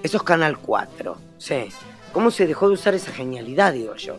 Eso 0.03 0.17
es 0.19 0.23
Canal 0.23 0.59
4, 0.59 1.17
sí. 1.39 1.67
¿Cómo 2.15 2.31
se 2.31 2.47
dejó 2.47 2.69
de 2.69 2.75
usar 2.75 2.95
esa 2.95 3.13
genialidad, 3.13 3.75
digo 3.75 3.95
yo? 3.97 4.17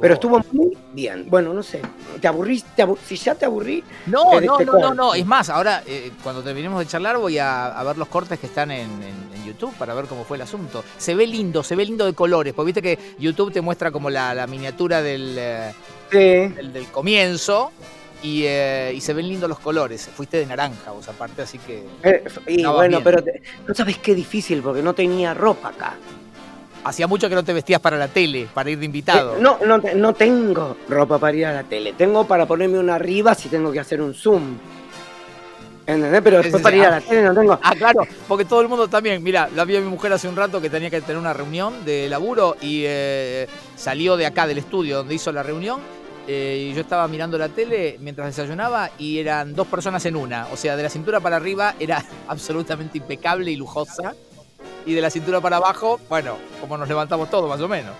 Pero 0.00 0.14
estuvo 0.14 0.40
muy 0.52 0.76
bien. 0.92 1.26
Bueno, 1.30 1.52
no 1.54 1.62
sé. 1.62 1.80
¿Te 2.20 2.26
aburrís? 2.26 2.64
¿Te 2.74 2.82
abu- 2.82 2.98
si 3.06 3.14
ya 3.16 3.34
te 3.36 3.44
aburrí, 3.44 3.84
No, 4.06 4.30
te- 4.30 4.46
no, 4.46 4.56
te 4.56 4.64
no, 4.64 4.72
no, 4.78 4.92
no. 4.94 5.14
Es 5.14 5.24
más, 5.24 5.50
ahora 5.50 5.84
eh, 5.86 6.10
cuando 6.22 6.42
terminemos 6.42 6.80
de 6.80 6.86
charlar 6.86 7.16
voy 7.18 7.38
a, 7.38 7.66
a 7.66 7.84
ver 7.84 7.96
los 7.96 8.08
cortes 8.08 8.40
que 8.40 8.46
están 8.46 8.72
en, 8.72 8.88
en- 9.02 9.36
en 9.36 9.44
YouTube 9.44 9.72
para 9.74 9.94
ver 9.94 10.06
cómo 10.06 10.24
fue 10.24 10.36
el 10.36 10.42
asunto. 10.42 10.82
Se 10.96 11.14
ve 11.14 11.28
lindo, 11.28 11.62
se 11.62 11.76
ve 11.76 11.84
lindo 11.84 12.04
de 12.06 12.12
colores, 12.12 12.54
porque 12.54 12.66
viste 12.72 12.82
que 12.82 12.98
YouTube 13.20 13.52
te 13.52 13.60
muestra 13.60 13.92
como 13.92 14.10
la, 14.10 14.34
la 14.34 14.46
miniatura 14.48 15.00
del, 15.00 15.36
eh, 15.38 15.72
sí. 16.10 16.18
del, 16.54 16.72
del 16.72 16.86
comienzo 16.88 17.70
y, 18.20 18.42
eh, 18.46 18.92
y 18.96 19.00
se 19.00 19.12
ven 19.14 19.28
lindos 19.28 19.48
los 19.48 19.60
colores. 19.60 20.08
Fuiste 20.12 20.38
de 20.38 20.46
naranja 20.46 20.90
vos 20.90 21.08
aparte, 21.08 21.42
así 21.42 21.58
que... 21.58 21.84
Y 22.48 22.64
bueno, 22.64 22.98
bien. 22.98 23.04
pero 23.04 23.22
te- 23.22 23.42
no 23.66 23.72
sabes 23.76 23.98
qué 23.98 24.12
difícil 24.16 24.60
porque 24.60 24.82
no 24.82 24.92
tenía 24.92 25.34
ropa 25.34 25.68
acá. 25.68 25.94
Hacía 26.88 27.06
mucho 27.06 27.28
que 27.28 27.34
no 27.34 27.44
te 27.44 27.52
vestías 27.52 27.80
para 27.80 27.98
la 27.98 28.08
tele, 28.08 28.48
para 28.54 28.70
ir 28.70 28.78
de 28.78 28.86
invitado. 28.86 29.36
Eh, 29.36 29.40
no, 29.40 29.58
no, 29.62 29.76
no 29.76 30.14
tengo 30.14 30.74
ropa 30.88 31.18
para 31.18 31.36
ir 31.36 31.44
a 31.44 31.52
la 31.52 31.62
tele. 31.62 31.92
Tengo 31.92 32.26
para 32.26 32.46
ponerme 32.46 32.78
una 32.78 32.94
arriba 32.94 33.34
si 33.34 33.50
tengo 33.50 33.70
que 33.70 33.78
hacer 33.78 34.00
un 34.00 34.14
zoom. 34.14 34.56
¿Entendés? 35.86 36.22
Pero 36.22 36.38
después 36.38 36.62
para 36.62 36.76
ir 36.76 36.84
a 36.84 36.90
la 36.92 37.00
tele 37.02 37.24
no 37.24 37.34
tengo. 37.34 37.58
Ah, 37.62 37.74
claro, 37.76 38.06
porque 38.26 38.46
todo 38.46 38.62
el 38.62 38.68
mundo 38.68 38.88
también, 38.88 39.22
mira, 39.22 39.50
la 39.54 39.66
vi 39.66 39.76
a 39.76 39.80
mi 39.80 39.86
mujer 39.86 40.14
hace 40.14 40.28
un 40.28 40.36
rato 40.36 40.62
que 40.62 40.70
tenía 40.70 40.88
que 40.88 41.02
tener 41.02 41.18
una 41.18 41.34
reunión 41.34 41.84
de 41.84 42.08
laburo 42.08 42.56
y 42.62 42.84
eh, 42.86 43.46
salió 43.76 44.16
de 44.16 44.24
acá 44.24 44.46
del 44.46 44.56
estudio 44.56 44.96
donde 44.96 45.14
hizo 45.14 45.30
la 45.30 45.42
reunión 45.42 45.80
eh, 46.26 46.70
y 46.70 46.74
yo 46.74 46.80
estaba 46.80 47.06
mirando 47.06 47.36
la 47.36 47.50
tele 47.50 47.98
mientras 48.00 48.34
desayunaba 48.34 48.90
y 48.98 49.18
eran 49.18 49.54
dos 49.54 49.66
personas 49.66 50.06
en 50.06 50.16
una, 50.16 50.46
o 50.52 50.56
sea, 50.56 50.74
de 50.74 50.84
la 50.84 50.88
cintura 50.88 51.20
para 51.20 51.36
arriba 51.36 51.74
era 51.78 52.02
absolutamente 52.28 52.96
impecable 52.96 53.50
y 53.50 53.56
lujosa 53.56 54.14
y 54.88 54.94
de 54.94 55.02
la 55.02 55.10
cintura 55.10 55.38
para 55.42 55.58
abajo, 55.58 56.00
bueno, 56.08 56.38
como 56.62 56.78
nos 56.78 56.88
levantamos 56.88 57.28
todos 57.28 57.46
más 57.46 57.60
o 57.60 57.68
menos. 57.68 57.94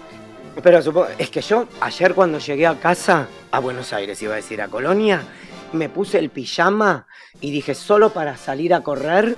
Pero 0.63 0.81
supongo, 0.81 1.09
es 1.19 1.29
que 1.29 1.43
yo 1.43 1.69
ayer 1.83 2.15
cuando 2.15 2.39
llegué 2.39 2.67
a 2.67 2.81
casa, 2.81 3.29
a 3.51 3.59
Buenos 3.59 3.93
Aires 3.93 4.21
iba 4.23 4.33
a 4.33 4.37
decir, 4.37 4.63
a 4.63 4.69
Colonia, 4.69 5.23
me 5.75 5.91
puse 5.91 6.19
el 6.19 6.31
pijama 6.31 7.07
y 7.43 7.51
dije, 7.51 7.75
solo 7.75 8.09
para 8.09 8.39
salir 8.39 8.73
a 8.73 8.81
correr, 8.81 9.37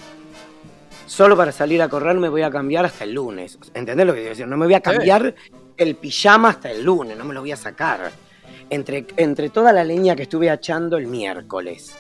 solo 1.07 1.37
para 1.37 1.51
salir 1.51 1.83
a 1.83 1.89
correr 1.89 2.19
me 2.19 2.29
voy 2.29 2.43
a 2.43 2.53
cambiar 2.53 2.85
hasta 2.85 3.03
el 3.03 3.15
lunes. 3.15 3.59
¿Entendés 3.75 4.07
lo 4.07 4.13
que 4.13 4.21
quiero 4.21 4.31
decir? 4.31 4.47
No 4.47 4.57
me 4.57 4.67
voy 4.67 4.75
a 4.75 4.81
cambiar 4.81 5.35
el 5.77 5.97
pijama 5.97 6.51
hasta 6.51 6.71
el 6.71 6.85
lunes, 6.85 7.19
no 7.19 7.25
me 7.25 7.35
lo 7.35 7.41
voy 7.41 7.51
a 7.51 7.57
sacar. 7.57 8.13
Entre, 8.71 9.07
entre 9.17 9.51
toda 9.51 9.73
la 9.73 9.83
leña 9.83 10.15
que 10.15 10.23
estuve 10.23 10.49
achando 10.49 10.97
el 10.97 11.09
miércoles 11.09 11.97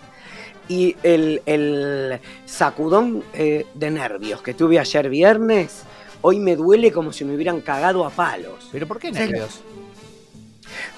y 0.70 0.96
el, 1.02 1.42
el 1.46 2.20
sacudón 2.46 3.24
eh, 3.34 3.66
de 3.74 3.90
nervios 3.90 4.40
que 4.40 4.54
tuve 4.54 4.78
ayer 4.78 5.10
viernes, 5.10 5.82
hoy 6.22 6.38
me 6.38 6.54
duele 6.54 6.92
como 6.92 7.12
si 7.12 7.24
me 7.24 7.34
hubieran 7.34 7.60
cagado 7.60 8.06
a 8.06 8.10
palos. 8.10 8.68
Pero 8.70 8.86
¿por 8.86 9.00
qué 9.00 9.10
nervios? 9.10 9.62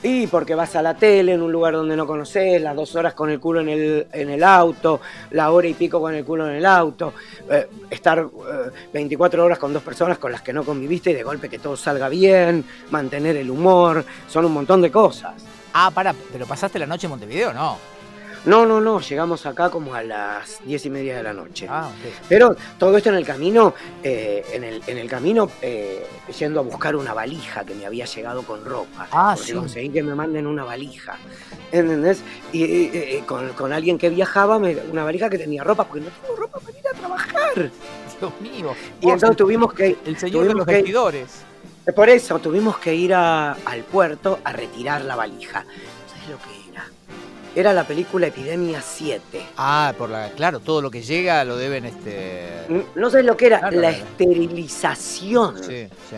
Y 0.02 0.26
porque 0.26 0.54
vas 0.54 0.76
a 0.76 0.82
la 0.82 0.94
tele 0.94 1.32
en 1.32 1.40
un 1.40 1.50
lugar 1.50 1.72
donde 1.72 1.96
no 1.96 2.06
conoces, 2.06 2.60
las 2.60 2.76
dos 2.76 2.94
horas 2.96 3.14
con 3.14 3.30
el 3.30 3.40
culo 3.40 3.62
en 3.62 3.70
el, 3.70 4.06
en 4.12 4.28
el 4.28 4.44
auto, 4.44 5.00
la 5.30 5.50
hora 5.50 5.66
y 5.66 5.72
pico 5.72 6.02
con 6.02 6.14
el 6.14 6.22
culo 6.22 6.46
en 6.50 6.56
el 6.56 6.66
auto, 6.66 7.14
eh, 7.50 7.66
estar 7.88 8.18
eh, 8.18 8.70
24 8.92 9.42
horas 9.42 9.58
con 9.58 9.72
dos 9.72 9.82
personas 9.82 10.18
con 10.18 10.32
las 10.32 10.42
que 10.42 10.52
no 10.52 10.64
conviviste 10.64 11.12
y 11.12 11.14
de 11.14 11.22
golpe 11.22 11.48
que 11.48 11.58
todo 11.58 11.78
salga 11.78 12.10
bien, 12.10 12.62
mantener 12.90 13.36
el 13.36 13.50
humor, 13.50 14.04
son 14.28 14.44
un 14.44 14.52
montón 14.52 14.82
de 14.82 14.90
cosas. 14.90 15.32
Ah, 15.72 15.90
para, 15.90 16.14
pero 16.30 16.44
pasaste 16.44 16.78
la 16.78 16.86
noche 16.86 17.06
en 17.06 17.12
Montevideo, 17.12 17.54
¿no? 17.54 18.01
No, 18.44 18.66
no, 18.66 18.80
no, 18.80 19.00
llegamos 19.00 19.46
acá 19.46 19.70
como 19.70 19.94
a 19.94 20.02
las 20.02 20.58
diez 20.64 20.84
y 20.86 20.90
media 20.90 21.16
de 21.16 21.22
la 21.22 21.32
noche. 21.32 21.66
Ah. 21.70 21.88
Pero 22.28 22.56
todo 22.76 22.96
esto 22.96 23.08
en 23.10 23.14
el 23.14 23.24
camino, 23.24 23.72
eh, 24.02 24.44
en, 24.52 24.64
el, 24.64 24.82
en 24.88 24.98
el 24.98 25.08
camino 25.08 25.48
eh, 25.62 26.04
yendo 26.38 26.58
a 26.58 26.62
buscar 26.64 26.96
una 26.96 27.14
valija 27.14 27.64
que 27.64 27.74
me 27.74 27.86
había 27.86 28.04
llegado 28.04 28.42
con 28.42 28.64
ropa. 28.64 29.06
Ah, 29.12 29.34
porque 29.36 29.52
sí. 29.52 29.56
conseguí 29.56 29.90
que 29.90 30.02
me 30.02 30.14
manden 30.16 30.48
una 30.48 30.64
valija. 30.64 31.16
¿Entendés? 31.70 32.20
Y 32.52 32.64
eh, 32.64 32.90
eh, 33.18 33.22
con, 33.26 33.50
con 33.50 33.72
alguien 33.72 33.96
que 33.96 34.10
viajaba, 34.10 34.58
me- 34.58 34.74
una 34.90 35.04
valija 35.04 35.30
que 35.30 35.38
tenía 35.38 35.62
ropa, 35.62 35.84
porque 35.84 36.00
no 36.04 36.10
tengo 36.20 36.36
ropa 36.36 36.58
para 36.58 36.78
ir 36.78 36.84
a 36.88 36.98
trabajar. 36.98 37.70
Dios 38.20 38.32
mío. 38.40 38.74
Y 39.00 39.08
entonces 39.10 39.36
tuvimos 39.36 39.72
que. 39.72 39.96
el 40.04 40.16
señor 40.18 40.48
de 40.48 40.54
los 40.54 40.66
que- 40.66 40.72
vestidores. 40.74 41.28
Por 41.94 42.08
eso 42.08 42.38
tuvimos 42.40 42.78
que 42.78 42.92
ir 42.94 43.14
a- 43.14 43.52
al 43.64 43.82
puerto 43.84 44.40
a 44.42 44.52
retirar 44.52 45.02
la 45.04 45.14
valija. 45.14 45.64
¿Sabes 46.08 46.28
lo 46.28 46.38
que 46.38 46.70
era? 46.72 46.86
Era 47.54 47.72
la 47.74 47.84
película 47.84 48.28
Epidemia 48.28 48.80
7. 48.80 49.42
Ah, 49.58 49.92
por 49.98 50.08
la, 50.08 50.30
claro, 50.30 50.60
todo 50.60 50.80
lo 50.80 50.90
que 50.90 51.02
llega 51.02 51.44
lo 51.44 51.56
deben 51.56 51.84
este. 51.84 52.48
No 52.94 53.10
sabes 53.10 53.26
lo 53.26 53.36
que 53.36 53.46
era 53.46 53.58
Claro, 53.60 53.76
la 53.80 53.90
claro. 53.90 54.04
esterilización. 54.04 55.58
Sí, 55.62 55.86
sí. 56.08 56.16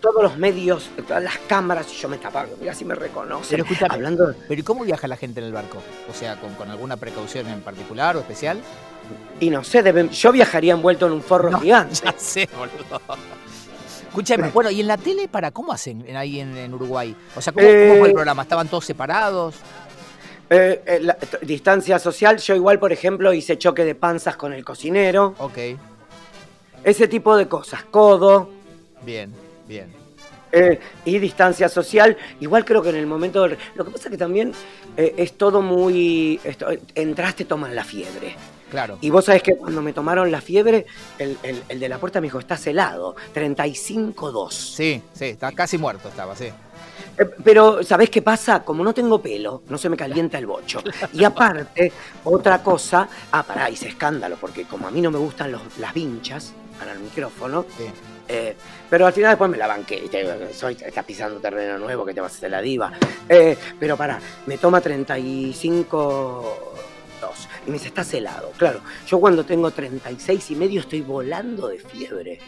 todos 0.00 0.22
los 0.22 0.36
medios, 0.38 0.88
todas 1.08 1.22
las 1.24 1.36
cámaras, 1.48 1.86
y 1.92 1.96
yo 1.96 2.08
me 2.08 2.18
tapaba, 2.18 2.46
mira 2.60 2.72
si 2.74 2.84
me 2.84 2.94
reconocen. 2.94 3.48
Pero 3.50 3.64
escúchame, 3.64 3.92
Hablando, 3.94 4.32
¿pero 4.46 4.60
¿y 4.60 4.62
cómo 4.62 4.84
viaja 4.84 5.08
la 5.08 5.16
gente 5.16 5.40
en 5.40 5.46
el 5.46 5.52
barco? 5.52 5.78
O 6.08 6.14
sea, 6.14 6.36
¿con, 6.36 6.54
con 6.54 6.70
alguna 6.70 6.96
precaución 6.96 7.48
en 7.48 7.60
particular 7.62 8.16
o 8.16 8.20
especial? 8.20 8.58
y 9.40 9.48
no 9.50 9.64
sé, 9.64 9.82
deben- 9.82 10.10
yo 10.10 10.30
viajaría 10.32 10.74
envuelto 10.74 11.06
en 11.06 11.12
un 11.12 11.22
forro 11.22 11.50
No, 11.50 11.58
gigante. 11.60 12.00
Ya 12.04 12.14
sé, 12.16 12.48
boludo. 12.56 13.00
Escúchame, 14.08 14.50
bueno, 14.54 14.70
¿y 14.70 14.80
en 14.80 14.86
la 14.86 14.96
tele 14.96 15.28
para 15.28 15.50
cómo 15.50 15.72
hacen 15.72 16.04
en- 16.06 16.16
ahí 16.16 16.40
en, 16.40 16.56
en 16.56 16.72
Uruguay? 16.74 17.14
O 17.34 17.40
sea, 17.40 17.52
¿cómo, 17.52 17.66
cómo 17.66 17.76
fue 17.96 18.00
el 18.04 18.10
Eh, 18.10 18.12
programa? 18.14 18.42
¿Estaban 18.42 18.68
todos 18.68 18.84
separados? 18.84 19.54
Eh, 20.50 20.82
eh, 20.86 20.98
la- 21.02 21.18
distancia 21.42 21.98
social, 21.98 22.38
yo 22.38 22.54
igual, 22.54 22.78
por 22.78 22.92
ejemplo, 22.92 23.32
hice 23.34 23.58
choque 23.58 23.84
de 23.84 23.94
panzas 23.94 24.36
con 24.36 24.52
el 24.52 24.64
cocinero, 24.64 25.34
Ok, 25.38 25.58
ese 26.84 27.06
tipo 27.08 27.36
de 27.36 27.46
cosas, 27.48 27.84
codo. 27.84 28.48
bien, 29.02 29.32
bien. 29.66 29.92
eh, 30.52 30.80
y 31.04 31.18
distancia 31.18 31.68
social, 31.68 32.16
igual 32.40 32.64
creo 32.64 32.80
que 32.82 32.88
en 32.88 32.96
el 32.96 33.06
momento 33.06 33.42
del... 33.42 33.58
Lo 33.74 33.84
que 33.84 33.90
pasa 33.90 34.08
que 34.08 34.16
también 34.16 34.52
eh, 34.96 35.14
es 35.18 35.36
todo 35.36 35.60
muy... 35.60 36.40
entraste, 36.94 37.44
toman 37.44 37.74
la 37.76 37.84
fiebre. 37.84 38.34
Claro. 38.70 38.96
Y 39.02 39.10
vos 39.10 39.26
sabés 39.26 39.42
que 39.42 39.56
cuando 39.56 39.82
me 39.82 39.92
tomaron 39.92 40.30
la 40.30 40.40
fiebre, 40.40 40.86
el, 41.18 41.36
el- 41.42 41.62
el 41.68 41.80
de 41.80 41.88
la 41.90 41.98
puerta 41.98 42.20
me 42.22 42.26
dijo, 42.28 42.38
estás 42.38 42.66
helado, 42.66 43.14
35,2. 43.34 44.50
Sí, 44.52 45.02
sí, 45.12 45.24
está 45.26 45.52
casi 45.52 45.76
muerto 45.76 46.08
estaba, 46.08 46.34
sí. 46.34 46.48
Eh, 47.18 47.24
Pero, 47.44 47.82
¿sabés 47.82 48.10
qué 48.10 48.22
pasa? 48.22 48.62
Como 48.64 48.84
no 48.84 48.92
tengo 48.94 49.20
pelo, 49.20 49.62
no 49.68 49.78
se 49.78 49.88
me 49.88 49.96
calienta 49.96 50.38
el 50.38 50.46
bocho. 50.46 50.80
Y 51.12 51.24
aparte, 51.24 51.92
otra 52.24 52.62
cosa, 52.62 53.08
ah, 53.32 53.42
pará, 53.42 53.68
hice 53.70 53.88
escándalo, 53.88 54.36
porque 54.40 54.64
como 54.64 54.86
a 54.88 54.90
mí 54.90 55.00
no 55.00 55.10
me 55.10 55.18
gustan 55.18 55.52
los- 55.52 55.78
las 55.78 55.92
vinchas 55.94 56.52
para 56.78 56.92
el 56.92 57.00
micrófono, 57.00 57.64
sí. 57.76 57.84
eh, 58.28 58.54
pero 58.88 59.06
al 59.06 59.12
final 59.12 59.30
después 59.32 59.50
me 59.50 59.56
la 59.56 59.66
banqué, 59.66 60.04
estás 60.84 61.04
pisando 61.04 61.40
terreno 61.40 61.78
nuevo, 61.78 62.04
que 62.04 62.14
te 62.14 62.20
vas 62.20 62.32
a 62.32 62.36
hacer 62.36 62.50
la 62.50 62.60
diva. 62.60 62.92
Eh, 63.28 63.56
pero 63.78 63.96
pará, 63.96 64.18
me 64.46 64.58
toma 64.58 64.80
35... 64.80 66.74
dos, 67.20 67.48
Y 67.66 67.70
me 67.70 67.74
dice, 67.74 67.88
estás 67.88 68.12
helado. 68.14 68.52
Claro, 68.56 68.80
yo 69.06 69.18
cuando 69.18 69.44
tengo 69.44 69.70
36 69.72 70.50
y 70.52 70.54
medio 70.56 70.80
estoy 70.80 71.00
volando 71.00 71.68
de 71.68 71.78
fiebre. 71.80 72.38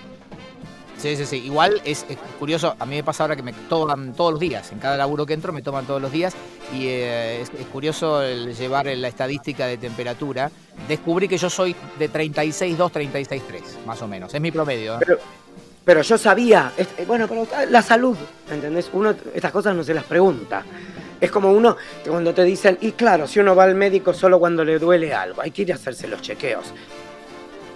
Sí, 1.00 1.16
sí, 1.16 1.24
sí. 1.24 1.36
Igual 1.46 1.80
es, 1.84 2.04
curioso, 2.38 2.76
a 2.78 2.84
mí 2.84 2.96
me 2.96 3.02
pasa 3.02 3.24
ahora 3.24 3.34
que 3.34 3.42
me 3.42 3.54
toman 3.54 4.12
todos 4.12 4.32
los 4.32 4.40
días, 4.40 4.70
en 4.70 4.78
cada 4.78 4.98
laburo 4.98 5.24
que 5.24 5.32
entro 5.32 5.50
me 5.50 5.62
toman 5.62 5.86
todos 5.86 6.02
los 6.02 6.12
días 6.12 6.34
y 6.74 6.88
eh, 6.88 7.40
es, 7.40 7.50
curioso 7.72 8.22
el 8.22 8.54
llevar 8.54 8.84
la 8.84 9.08
estadística 9.08 9.66
de 9.66 9.78
temperatura. 9.78 10.50
Descubrí 10.88 11.26
que 11.26 11.38
yo 11.38 11.48
soy 11.48 11.74
de 11.98 12.10
36,2, 12.10 12.76
36,3, 12.76 13.40
más 13.86 14.02
o 14.02 14.08
menos. 14.08 14.34
Es 14.34 14.40
mi 14.42 14.50
promedio. 14.50 15.00
¿eh? 15.00 15.18
Pero, 15.84 16.02
yo 16.02 16.18
sabía, 16.18 16.72
eh, 16.76 16.86
bueno, 17.06 17.26
pero 17.26 17.46
la 17.70 17.80
salud, 17.80 18.16
¿entendés? 18.50 18.90
Uno 18.92 19.14
estas 19.34 19.52
cosas 19.52 19.74
no 19.74 19.82
se 19.82 19.94
las 19.94 20.04
pregunta. 20.04 20.64
Es 21.18 21.30
como 21.30 21.50
uno, 21.50 21.78
cuando 22.06 22.34
te 22.34 22.44
dicen, 22.44 22.76
y 22.82 22.92
claro, 22.92 23.26
si 23.26 23.40
uno 23.40 23.54
va 23.54 23.64
al 23.64 23.74
médico 23.74 24.12
solo 24.12 24.38
cuando 24.38 24.64
le 24.64 24.78
duele 24.78 25.14
algo, 25.14 25.40
hay 25.40 25.50
que 25.50 25.62
ir 25.62 25.72
a 25.72 25.76
hacerse 25.76 26.08
los 26.08 26.20
chequeos. 26.20 26.74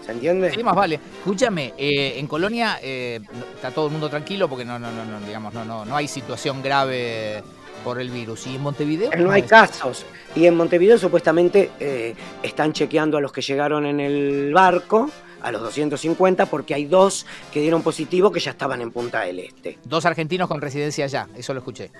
¿Se 0.04 0.12
entiende? 0.12 0.52
Sí, 0.52 0.62
más 0.62 0.74
vale. 0.74 1.00
Escúchame, 1.18 1.72
eh, 1.78 2.14
en 2.18 2.26
Colonia 2.26 2.78
eh, 2.82 3.20
está 3.54 3.70
todo 3.70 3.86
el 3.86 3.92
mundo 3.92 4.08
tranquilo 4.10 4.48
porque 4.48 4.64
no, 4.64 4.78
no, 4.78 4.90
no, 4.92 5.04
no, 5.04 5.20
digamos, 5.26 5.54
no, 5.54 5.64
no, 5.64 5.84
no 5.84 5.96
hay 5.96 6.06
situación 6.08 6.62
grave 6.62 7.42
por 7.82 8.00
el 8.00 8.10
virus. 8.10 8.46
¿Y 8.46 8.56
en 8.56 8.62
Montevideo? 8.62 9.10
No 9.18 9.30
hay 9.30 9.42
casos. 9.42 10.04
Y 10.36 10.46
en 10.46 10.56
Montevideo 10.56 10.98
supuestamente 10.98 11.70
eh, 11.80 12.14
están 12.42 12.72
chequeando 12.72 13.16
a 13.16 13.20
los 13.20 13.32
que 13.32 13.40
llegaron 13.40 13.86
en 13.86 14.00
el 14.00 14.52
barco, 14.52 15.10
a 15.42 15.52
los 15.52 15.60
250 15.62 16.46
porque 16.46 16.74
hay 16.74 16.84
dos 16.86 17.26
que 17.52 17.60
dieron 17.60 17.82
positivo 17.82 18.30
que 18.32 18.40
ya 18.40 18.50
estaban 18.52 18.80
en 18.82 18.90
Punta 18.90 19.20
del 19.22 19.38
Este. 19.40 19.78
Dos 19.84 20.04
argentinos 20.06 20.48
con 20.48 20.60
residencia 20.60 21.04
allá, 21.04 21.28
eso 21.36 21.52
lo 21.54 21.60
escuché. 21.60 21.90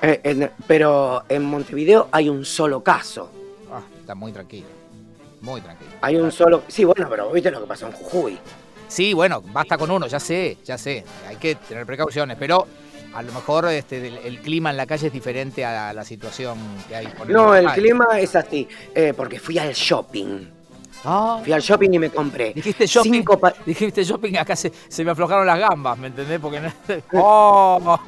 Eh, 0.00 0.20
en- 0.24 0.50
pero 0.66 1.22
en 1.28 1.44
Montevideo 1.44 2.08
hay 2.12 2.28
un 2.28 2.44
solo 2.44 2.82
caso. 2.82 3.30
Ah, 3.72 3.80
está 4.00 4.14
muy 4.14 4.32
tranquilo. 4.32 4.66
Muy 5.42 5.60
tranquilo. 5.60 5.90
Hay 6.00 6.16
un 6.16 6.32
solo. 6.32 6.62
Sí, 6.68 6.84
bueno, 6.84 7.06
pero 7.10 7.30
viste 7.30 7.50
lo 7.50 7.60
que 7.60 7.66
pasó 7.66 7.86
en 7.86 7.92
Jujuy. 7.92 8.38
Sí, 8.88 9.12
bueno, 9.12 9.42
basta 9.52 9.76
con 9.78 9.90
uno, 9.90 10.06
ya 10.06 10.18
sé, 10.20 10.58
ya 10.64 10.76
sé. 10.78 11.04
Hay 11.28 11.36
que 11.36 11.54
tener 11.56 11.84
precauciones, 11.86 12.36
pero 12.38 12.66
a 13.14 13.22
lo 13.22 13.32
mejor 13.32 13.66
este, 13.68 14.06
el, 14.06 14.16
el 14.18 14.40
clima 14.40 14.70
en 14.70 14.76
la 14.76 14.86
calle 14.86 15.08
es 15.08 15.12
diferente 15.12 15.64
a 15.64 15.92
la 15.92 16.04
situación 16.04 16.58
que 16.88 16.96
hay. 16.96 17.06
con 17.06 17.30
No, 17.30 17.54
el 17.54 17.66
clima 17.72 18.06
es 18.18 18.34
así. 18.36 18.68
eh, 18.94 19.12
porque 19.16 19.38
fui 19.40 19.58
al 19.58 19.72
shopping. 19.72 20.48
Ah, 21.04 21.40
Fui 21.42 21.52
al 21.52 21.60
shopping 21.60 21.90
y 21.94 21.98
me 21.98 22.10
compré. 22.10 22.52
dijiste 22.54 22.86
shopping. 22.86 23.12
Cinco 23.12 23.40
Dijiste 23.66 24.04
shopping, 24.04 24.36
acá 24.36 24.54
se, 24.54 24.70
se 24.88 25.04
me 25.04 25.10
aflojaron 25.10 25.44
las 25.46 25.58
gambas, 25.58 25.98
¿me 25.98 26.06
entendés? 26.06 26.38
Porque 26.38 26.60
no- 26.60 26.72
¡Oh! 27.14 27.98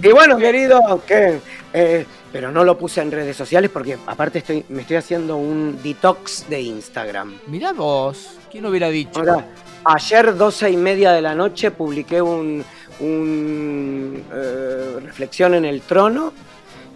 Y 0.00 0.08
bueno, 0.12 0.36
querido, 0.38 1.02
que 1.06 1.40
eh, 1.72 2.06
pero 2.32 2.50
no 2.50 2.64
lo 2.64 2.78
puse 2.78 3.02
en 3.02 3.12
redes 3.12 3.36
sociales 3.36 3.70
porque 3.70 3.98
aparte 4.06 4.38
estoy, 4.38 4.64
me 4.70 4.82
estoy 4.82 4.96
haciendo 4.96 5.36
un 5.36 5.78
detox 5.82 6.48
de 6.48 6.62
Instagram. 6.62 7.38
Mirá 7.46 7.72
vos, 7.72 8.38
¿quién 8.50 8.64
hubiera 8.64 8.88
dicho? 8.88 9.20
Ahora, 9.20 9.46
ayer 9.84 10.34
12 10.34 10.70
y 10.70 10.76
media 10.76 11.12
de 11.12 11.20
la 11.20 11.34
noche 11.34 11.70
publiqué 11.70 12.22
un, 12.22 12.64
un, 13.00 14.24
eh, 14.32 14.98
reflexión 15.04 15.54
en 15.54 15.66
el 15.66 15.82
trono 15.82 16.32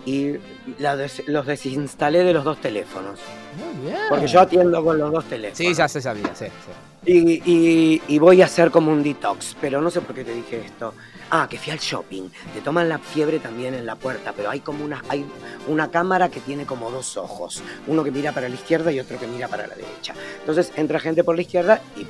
y 0.06 0.36
la 0.78 0.96
des- 0.96 1.22
los 1.26 1.44
desinstalé 1.46 2.24
de 2.24 2.32
los 2.32 2.44
dos 2.44 2.58
teléfonos. 2.60 3.20
Muy 3.58 3.86
bien. 3.90 3.98
Porque 4.08 4.26
yo 4.26 4.40
atiendo 4.40 4.82
con 4.82 4.96
los 4.98 5.12
dos 5.12 5.24
teléfonos. 5.26 5.58
Sí, 5.58 5.74
ya 5.74 5.86
se 5.88 6.00
sabía, 6.00 6.34
sí, 6.34 6.46
sí. 6.46 7.12
Y, 7.12 7.42
y- 7.44 8.02
y 8.08 8.18
voy 8.18 8.40
a 8.40 8.46
hacer 8.46 8.70
como 8.70 8.90
un 8.90 9.02
detox, 9.02 9.56
pero 9.60 9.80
no 9.82 9.90
sé 9.90 10.00
por 10.00 10.14
qué 10.14 10.24
te 10.24 10.32
dije 10.32 10.62
esto. 10.64 10.94
Ah, 11.30 11.48
que 11.50 11.58
fui 11.58 11.72
al 11.72 11.78
shopping. 11.80 12.28
Te 12.54 12.60
toman 12.60 12.88
la 12.88 12.98
fiebre 12.98 13.40
también 13.40 13.74
en 13.74 13.84
la 13.84 13.96
puerta, 13.96 14.32
pero 14.36 14.48
hay 14.48 14.60
como 14.60 14.84
una, 14.84 15.02
hay 15.08 15.24
una 15.66 15.90
cámara 15.90 16.28
que 16.28 16.38
tiene 16.40 16.64
como 16.66 16.88
dos 16.90 17.16
ojos. 17.16 17.62
Uno 17.88 18.04
que 18.04 18.12
mira 18.12 18.30
para 18.32 18.48
la 18.48 18.54
izquierda 18.54 18.92
y 18.92 19.00
otro 19.00 19.18
que 19.18 19.26
mira 19.26 19.48
para 19.48 19.66
la 19.66 19.74
derecha. 19.74 20.14
Entonces 20.40 20.72
entra 20.76 21.00
gente 21.00 21.24
por 21.24 21.34
la 21.34 21.42
izquierda 21.42 21.80
y 21.96 22.06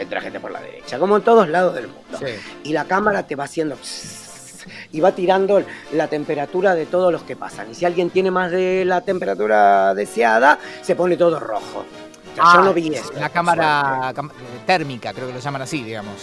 entra 0.00 0.20
gente 0.20 0.38
por 0.38 0.52
la 0.52 0.60
derecha, 0.60 0.98
como 1.00 1.16
en 1.16 1.22
todos 1.22 1.48
lados 1.48 1.74
del 1.74 1.88
mundo. 1.88 2.18
Sí. 2.18 2.32
Y 2.64 2.72
la 2.72 2.84
cámara 2.84 3.26
te 3.26 3.34
va 3.34 3.44
haciendo... 3.44 3.76
Y 4.92 5.00
va 5.00 5.12
tirando 5.12 5.62
la 5.92 6.08
temperatura 6.08 6.74
de 6.74 6.86
todos 6.86 7.12
los 7.12 7.22
que 7.22 7.36
pasan. 7.36 7.70
Y 7.70 7.74
si 7.74 7.84
alguien 7.84 8.10
tiene 8.10 8.30
más 8.30 8.50
de 8.50 8.84
la 8.84 9.00
temperatura 9.00 9.94
deseada, 9.94 10.58
se 10.82 10.94
pone 10.96 11.16
todo 11.16 11.38
rojo. 11.40 11.84
Yo 12.36 12.62
no 12.62 12.74
vi 12.74 12.92
eso. 12.92 13.12
La 13.16 13.28
cámara 13.28 14.12
cam- 14.12 14.28
térmica, 14.66 15.12
creo 15.12 15.28
que 15.28 15.34
lo 15.34 15.38
llaman 15.38 15.62
así, 15.62 15.84
digamos. 15.84 16.14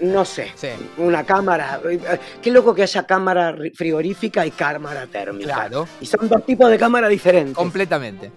No 0.00 0.24
sé. 0.24 0.52
Sí. 0.54 0.68
Una 0.98 1.24
cámara. 1.24 1.80
eh, 1.84 1.98
Qué 2.40 2.50
loco 2.52 2.72
que 2.72 2.82
haya 2.82 3.02
cámara 3.04 3.50
ri- 3.52 3.74
frigorífica 3.74 4.46
y 4.46 4.52
cámara 4.52 5.06
térmica. 5.08 5.52
Claro, 5.54 5.88
Y 6.00 6.06
son 6.06 6.28
dos 6.28 6.46
tipos 6.46 6.70
de 6.70 6.78
cámara 6.78 7.08
diferentes. 7.08 7.56
completamente. 7.56 8.30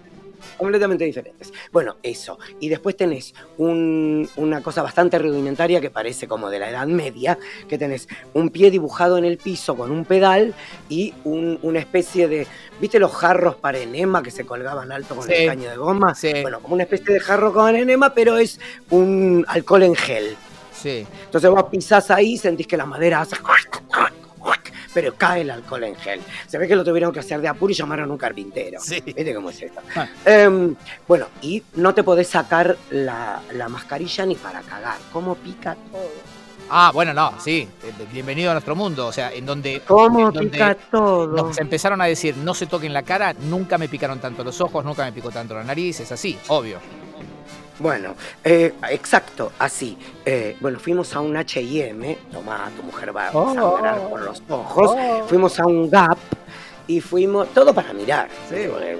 Completamente 0.56 1.04
diferentes. 1.04 1.52
Bueno, 1.72 1.96
eso. 2.02 2.38
Y 2.60 2.68
después 2.68 2.96
tenés 2.96 3.34
un- 3.58 4.28
una 4.36 4.62
cosa 4.62 4.82
bastante 4.82 5.18
rudimentaria 5.18 5.80
que 5.80 5.90
parece 5.90 6.26
como 6.26 6.50
de 6.50 6.58
la 6.58 6.70
Edad 6.70 6.86
Media, 6.86 7.38
que 7.68 7.78
tenés 7.78 8.08
un 8.34 8.50
pie 8.50 8.70
dibujado 8.70 9.18
en 9.18 9.24
el 9.24 9.38
piso 9.38 9.76
con 9.76 9.90
un 9.90 10.04
pedal 10.04 10.54
y 10.88 11.14
un- 11.24 11.58
una 11.62 11.78
especie 11.78 12.28
de, 12.28 12.46
¿viste 12.80 12.98
los 12.98 13.12
jarros 13.12 13.56
para 13.56 13.78
enema 13.78 14.22
que 14.22 14.30
se 14.30 14.44
colgaban 14.46 14.92
alto 14.92 15.14
con 15.16 15.26
Sí. 15.26 15.32
el 15.34 15.48
caño 15.48 15.70
de 15.70 15.76
goma? 15.76 16.14
Sí. 16.14 16.32
Bueno, 16.42 16.60
como 16.60 16.74
una 16.74 16.84
especie 16.84 17.12
de 17.14 17.20
jarro 17.20 17.52
con 17.52 17.74
enema, 17.76 18.12
pero 18.14 18.38
es 18.38 18.58
un 18.90 19.44
alcohol 19.48 19.82
en 19.82 19.94
gel. 19.94 20.36
Sí. 20.74 21.06
Entonces 21.24 21.50
vos 21.50 21.64
pisás 21.64 22.10
ahí, 22.10 22.36
sentís 22.36 22.66
que 22.66 22.76
la 22.76 22.86
madera 22.86 23.20
hace... 23.22 23.36
Pero 24.96 25.14
cae 25.14 25.42
el 25.42 25.50
alcohol 25.50 25.84
en 25.84 25.94
gel. 25.96 26.20
Se 26.46 26.56
ve 26.56 26.66
que 26.66 26.74
lo 26.74 26.82
tuvieron 26.82 27.12
que 27.12 27.20
hacer 27.20 27.38
de 27.42 27.48
apuro 27.48 27.70
y 27.70 27.74
llamaron 27.74 28.08
a 28.08 28.12
un 28.14 28.18
carpintero. 28.18 28.80
Sí. 28.80 28.98
¿Viste 29.04 29.34
cómo 29.34 29.50
es 29.50 29.60
esto? 29.60 29.80
Ah. 29.94 30.08
Em, 30.24 30.74
bueno, 31.06 31.26
y 31.42 31.62
no 31.74 31.92
te 31.92 32.02
podés 32.02 32.28
sacar 32.28 32.74
la, 32.88 33.42
la 33.52 33.68
mascarilla 33.68 34.24
ni 34.24 34.36
para 34.36 34.62
cagar. 34.62 34.96
¿Cómo 35.12 35.34
pica 35.34 35.76
todo? 35.92 36.08
Ah, 36.70 36.92
bueno, 36.94 37.12
no, 37.12 37.34
sí. 37.38 37.68
eh, 37.84 37.92
Bienvenido 38.10 38.50
a 38.50 38.54
nuestro 38.54 38.74
mundo. 38.74 39.06
O 39.06 39.12
sea, 39.12 39.30
en 39.34 39.44
donde 39.44 39.82
¿Cómo 39.86 40.32
Donde 40.32 40.48
pica 40.50 40.74
todo? 40.90 41.26
nos 41.26 41.58
empezaron 41.58 42.00
a 42.00 42.06
decir 42.06 42.34
no 42.38 42.54
se 42.54 42.66
toquen 42.66 42.94
la 42.94 43.02
cara, 43.02 43.34
nunca 43.34 43.76
me 43.76 43.90
picaron 43.90 44.18
tanto 44.18 44.42
los 44.44 44.58
ojos, 44.62 44.82
nunca 44.82 45.04
me 45.04 45.12
picó 45.12 45.30
tanto 45.30 45.52
la 45.52 45.62
nariz, 45.62 46.00
es 46.00 46.10
así, 46.10 46.38
obvio. 46.48 46.78
Bueno, 47.78 48.14
eh, 48.42 48.72
exacto, 48.90 49.52
así. 49.58 49.98
Eh, 50.24 50.56
bueno, 50.60 50.78
fuimos 50.78 51.14
a 51.14 51.20
un 51.20 51.36
H&M, 51.36 52.18
tomá, 52.32 52.70
tu 52.76 52.82
mujer 52.82 53.14
va 53.14 53.28
a 53.28 53.30
Oh. 53.36 53.54
sangrar 53.54 54.08
por 54.08 54.22
los 54.22 54.42
ojos. 54.48 54.96
Fuimos 55.28 55.58
a 55.60 55.66
un 55.66 55.90
Gap 55.90 56.16
y 56.86 57.00
fuimos, 57.00 57.48
todo 57.52 57.74
para 57.74 57.92
mirar. 57.92 58.28
Sí. 58.48 58.56
Eh, 58.56 58.98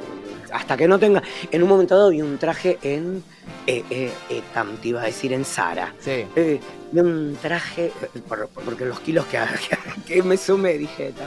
Hasta 0.52 0.76
que 0.76 0.86
no 0.86 0.96
tenga, 0.98 1.22
en 1.50 1.62
un 1.62 1.68
momento 1.68 1.96
dado 1.96 2.10
vi 2.10 2.22
un 2.22 2.38
traje 2.38 2.78
en, 2.82 3.22
eh, 3.66 3.82
eh, 3.90 4.12
Etam, 4.30 4.76
te 4.76 4.88
iba 4.88 5.02
a 5.02 5.06
decir, 5.06 5.32
en 5.32 5.44
Zara. 5.44 5.92
Sí. 5.98 6.24
Eh, 6.36 6.60
vi 6.92 7.00
un 7.00 7.36
traje, 7.42 7.86
eh, 7.86 8.20
por- 8.28 8.48
porque 8.48 8.84
los 8.84 9.00
kilos 9.00 9.26
que, 9.26 9.38
que, 10.06 10.14
que 10.14 10.22
me 10.22 10.36
sumé, 10.36 10.74
dije 10.78 11.08
Etam. 11.08 11.26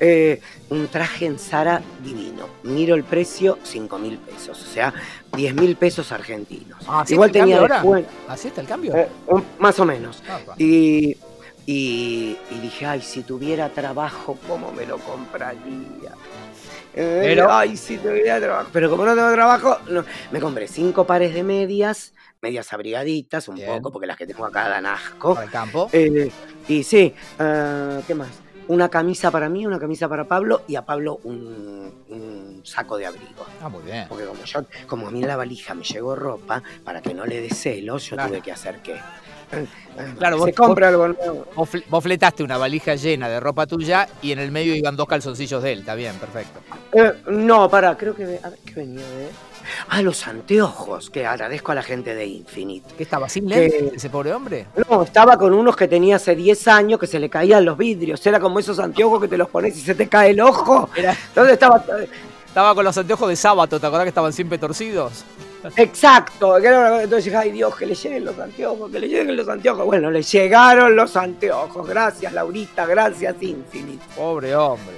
Eh, 0.00 0.40
un 0.70 0.88
traje 0.88 1.26
en 1.26 1.38
Zara 1.38 1.80
divino. 2.04 2.46
Miro 2.64 2.94
el 2.96 3.04
precio, 3.04 3.58
5 3.62 3.98
mil 3.98 4.18
pesos, 4.18 4.60
o 4.60 4.66
sea, 4.66 4.92
10 5.38 5.54
mil 5.54 5.76
pesos 5.76 6.10
argentinos. 6.10 6.82
Ah, 6.88 7.04
¿sí 7.06 7.14
Igual 7.14 7.30
tenía 7.30 7.60
descuento, 7.60 8.10
¿Así 8.26 8.48
está 8.48 8.60
el 8.60 8.66
cambio? 8.66 8.94
eh, 8.96 9.08
un- 9.28 9.44
más 9.60 9.78
o 9.78 9.84
menos. 9.84 10.20
Ah. 10.28 10.40
Y, 10.58 11.16
y, 11.64 12.36
y 12.50 12.58
dije, 12.60 12.86
ay, 12.86 13.00
si 13.02 13.22
tuviera 13.22 13.68
trabajo, 13.68 14.36
¿cómo 14.48 14.72
me 14.72 14.84
lo 14.84 14.98
compraría? 14.98 16.12
Eh, 16.94 17.20
Pero- 17.22 17.52
Ay, 17.52 17.76
si 17.76 17.98
tuviera 17.98 18.40
trabajo. 18.40 18.70
Pero 18.72 18.90
como 18.90 19.04
no 19.04 19.14
tengo 19.14 19.30
trabajo, 19.32 19.76
no. 19.88 20.04
me 20.32 20.40
compré 20.40 20.66
cinco 20.66 21.06
pares 21.06 21.32
de 21.32 21.44
medias, 21.44 22.12
medias 22.42 22.72
abrigaditas 22.72 23.46
un 23.48 23.54
Bien. 23.54 23.68
poco, 23.68 23.92
porque 23.92 24.08
las 24.08 24.16
que 24.16 24.26
tengo 24.26 24.44
acá 24.44 24.68
dan 24.68 24.86
asco. 24.86 25.34
Para 25.34 25.46
el 25.46 25.52
campo. 25.52 25.88
Eh, 25.92 26.30
y 26.66 26.82
sí, 26.82 27.14
¿qué 27.38 28.14
más? 28.16 28.30
Una 28.66 28.88
camisa 28.88 29.30
para 29.30 29.48
mí, 29.48 29.64
una 29.66 29.78
camisa 29.78 30.08
para 30.08 30.24
Pablo 30.24 30.62
y 30.66 30.74
a 30.74 30.84
Pablo 30.84 31.20
un, 31.22 31.94
un 32.08 32.47
saco 32.68 32.96
de 32.98 33.06
abrigo. 33.06 33.46
Ah, 33.62 33.68
muy 33.68 33.82
bien. 33.82 34.06
Porque 34.08 34.24
como 34.24 34.44
yo, 34.44 34.60
como 34.86 35.08
a 35.08 35.10
mí 35.10 35.20
en 35.22 35.28
la 35.28 35.36
valija 35.36 35.74
me 35.74 35.84
llegó 35.84 36.14
ropa, 36.14 36.62
para 36.84 37.00
que 37.02 37.14
no 37.14 37.24
le 37.26 37.40
dé 37.40 37.50
celos, 37.50 38.04
yo 38.10 38.16
Claro. 38.16 38.30
tuve 38.30 38.40
que 38.42 38.52
hacer 38.52 38.76
que. 38.80 38.96
Claro, 40.18 40.36
se 40.38 40.44
vos- 40.44 40.54
compra 40.54 40.88
algo 40.88 41.08
nuevo. 41.08 41.46
Vos, 41.54 41.68
fl- 41.72 41.84
vos 41.88 42.04
fletaste 42.04 42.42
una 42.42 42.58
valija 42.58 42.94
llena 42.96 43.28
de 43.30 43.40
ropa 43.40 43.66
tuya 43.66 44.06
y 44.20 44.32
en 44.32 44.38
el 44.40 44.52
medio 44.52 44.74
iban 44.74 44.94
dos 44.94 45.08
calzoncillos 45.08 45.62
de 45.62 45.72
él, 45.72 45.78
está 45.80 45.94
bien, 45.94 46.14
perfecto. 46.16 46.60
Eh, 46.92 47.12
no, 47.30 47.68
para, 47.70 47.96
creo 47.96 48.14
que. 48.14 48.24
A 48.42 48.50
ver, 48.50 48.58
¿qué 48.64 48.74
venía 48.74 49.00
de.? 49.08 49.28
Ah, 49.88 50.00
los 50.02 50.26
anteojos, 50.26 51.10
que 51.10 51.26
agradezco 51.26 51.72
a 51.72 51.74
la 51.74 51.82
gente 51.82 52.14
de 52.14 52.24
Infinite. 52.26 52.94
¿Qué 52.96 53.02
estaba 53.02 53.28
sin 53.28 53.48
lentes 53.48 53.92
ese 53.94 54.08
pobre 54.10 54.32
hombre? 54.32 54.66
No, 54.88 55.02
estaba 55.02 55.36
con 55.36 55.52
unos 55.52 55.76
que 55.76 55.88
tenía 55.88 56.16
hace 56.16 56.34
10 56.34 56.68
años 56.68 56.98
que 57.00 57.06
se 57.06 57.18
le 57.18 57.28
caían 57.28 57.64
los 57.66 57.76
vidrios. 57.76 58.24
Era 58.26 58.40
como 58.40 58.58
esos 58.58 58.78
anteojos 58.78 59.20
que 59.20 59.28
te 59.28 59.36
los 59.36 59.48
pones 59.50 59.76
y 59.76 59.80
se 59.80 59.94
te 59.94 60.08
cae 60.08 60.30
el 60.30 60.40
ojo. 60.40 60.88
Era- 60.94 61.12
Entonces 61.28 61.54
estaba. 61.54 61.84
Estaba 62.58 62.74
con 62.74 62.84
los 62.84 62.98
anteojos 62.98 63.28
de 63.28 63.36
sábado, 63.36 63.78
¿te 63.78 63.86
acordás 63.86 64.02
que 64.02 64.08
estaban 64.08 64.32
siempre 64.32 64.58
torcidos? 64.58 65.24
Exacto. 65.76 66.56
Entonces 66.56 67.26
dije, 67.26 67.36
ay 67.36 67.52
Dios, 67.52 67.72
que 67.76 67.86
le 67.86 67.94
lleguen 67.94 68.24
los 68.24 68.36
anteojos, 68.36 68.90
que 68.90 68.98
le 68.98 69.06
lleguen 69.06 69.36
los 69.36 69.48
anteojos. 69.48 69.86
Bueno, 69.86 70.10
le 70.10 70.22
llegaron 70.22 70.96
los 70.96 71.16
anteojos. 71.16 71.86
Gracias, 71.86 72.32
Laurita, 72.32 72.84
gracias, 72.84 73.36
Infinite. 73.42 74.04
Pobre 74.16 74.56
hombre. 74.56 74.96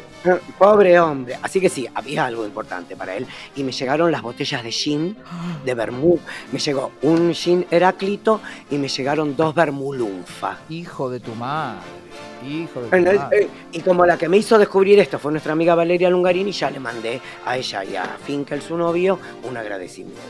Pobre 0.59 0.99
hombre. 0.99 1.39
Así 1.43 1.61
que 1.61 1.69
sí, 1.69 1.87
había 1.95 2.25
algo 2.25 2.47
importante 2.47 2.97
para 2.97 3.15
él. 3.15 3.27
Y 3.55 3.63
me 3.63 3.73
llegaron 3.73 4.11
las 4.11 4.23
botellas 4.23 4.65
de 4.65 4.73
gin, 4.73 5.19
de 5.63 5.75
vermú. 5.75 6.19
Me 6.53 6.59
llegó 6.59 6.93
un 7.03 7.35
gin 7.35 7.67
Heráclito 7.71 8.41
y 8.71 8.79
me 8.79 8.89
llegaron 8.89 9.37
dos 9.37 9.55
vermú 9.55 9.93
lunfa. 9.93 10.57
Hijo 10.71 11.11
de 11.11 11.21
tu 11.21 11.35
madre. 11.35 11.83
Hijo 12.45 12.81
de 12.83 13.21
eh, 13.33 13.49
y 13.73 13.81
como 13.81 14.07
la 14.07 14.17
que 14.17 14.29
me 14.29 14.39
hizo 14.39 14.59
descubrir 14.59 14.99
esto 14.99 15.19
fue 15.19 15.31
nuestra 15.31 15.53
amiga 15.53 15.75
Valeria 15.75 16.09
Lungarini, 16.09 16.53
ya 16.53 16.71
le 16.71 16.81
mandé 16.81 17.21
a 17.45 17.57
ella 17.57 17.85
y 17.85 17.97
a 17.97 18.05
Finkel, 18.25 18.63
su 18.63 18.77
novio, 18.77 19.19
un 19.43 19.57
agradecimiento. 19.57 20.21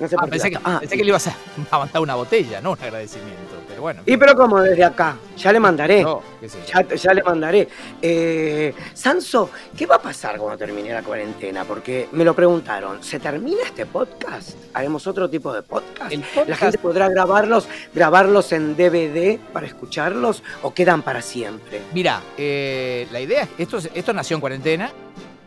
No 0.00 0.08
sé 0.08 0.16
Ah, 0.16 0.20
por 0.20 0.24
qué 0.26 0.30
pensé, 0.32 0.50
que, 0.50 0.58
ah, 0.64 0.78
pensé 0.80 0.96
que 0.96 1.04
le 1.04 1.08
ibas 1.10 1.26
a, 1.28 1.36
a 1.70 1.78
mandar 1.78 2.02
una 2.02 2.14
botella, 2.16 2.60
no 2.60 2.72
un 2.72 2.78
agradecimiento. 2.80 3.53
Pero 3.74 3.82
bueno. 3.82 4.02
Y 4.06 4.16
pero 4.16 4.36
como 4.36 4.60
desde 4.60 4.84
acá, 4.84 5.16
ya 5.36 5.52
le 5.52 5.58
mandaré. 5.58 6.02
no, 6.04 6.22
qué 6.40 6.48
sé 6.48 6.58
yo. 6.64 6.80
Ya, 6.80 6.94
ya 6.94 7.12
le 7.14 7.22
mandaré. 7.24 7.68
Eh, 8.00 8.72
Sanso, 8.92 9.50
¿qué 9.76 9.84
va 9.86 9.96
a 9.96 10.00
pasar 10.02 10.38
cuando 10.38 10.56
termine 10.56 10.92
la 10.92 11.02
cuarentena? 11.02 11.64
Porque 11.64 12.08
me 12.12 12.24
lo 12.24 12.34
preguntaron. 12.34 13.02
¿Se 13.02 13.18
termina 13.18 13.62
este 13.64 13.84
podcast? 13.86 14.50
¿Haremos 14.74 15.06
otro 15.08 15.28
tipo 15.28 15.52
de 15.52 15.62
podcast? 15.62 16.14
¿La 16.46 16.56
gente 16.56 16.78
podrá 16.78 17.08
grabarlos, 17.08 17.66
grabarlos 17.92 18.52
en 18.52 18.76
DVD 18.76 19.38
para 19.52 19.66
escucharlos 19.66 20.42
o 20.62 20.72
quedan 20.72 21.02
para 21.02 21.20
siempre? 21.20 21.80
Mira, 21.92 22.20
eh, 22.38 23.08
la 23.10 23.20
idea 23.20 23.42
es 23.42 23.48
esto, 23.58 23.78
es- 23.78 23.90
esto 23.92 24.12
nació 24.12 24.36
en 24.36 24.40
cuarentena 24.40 24.92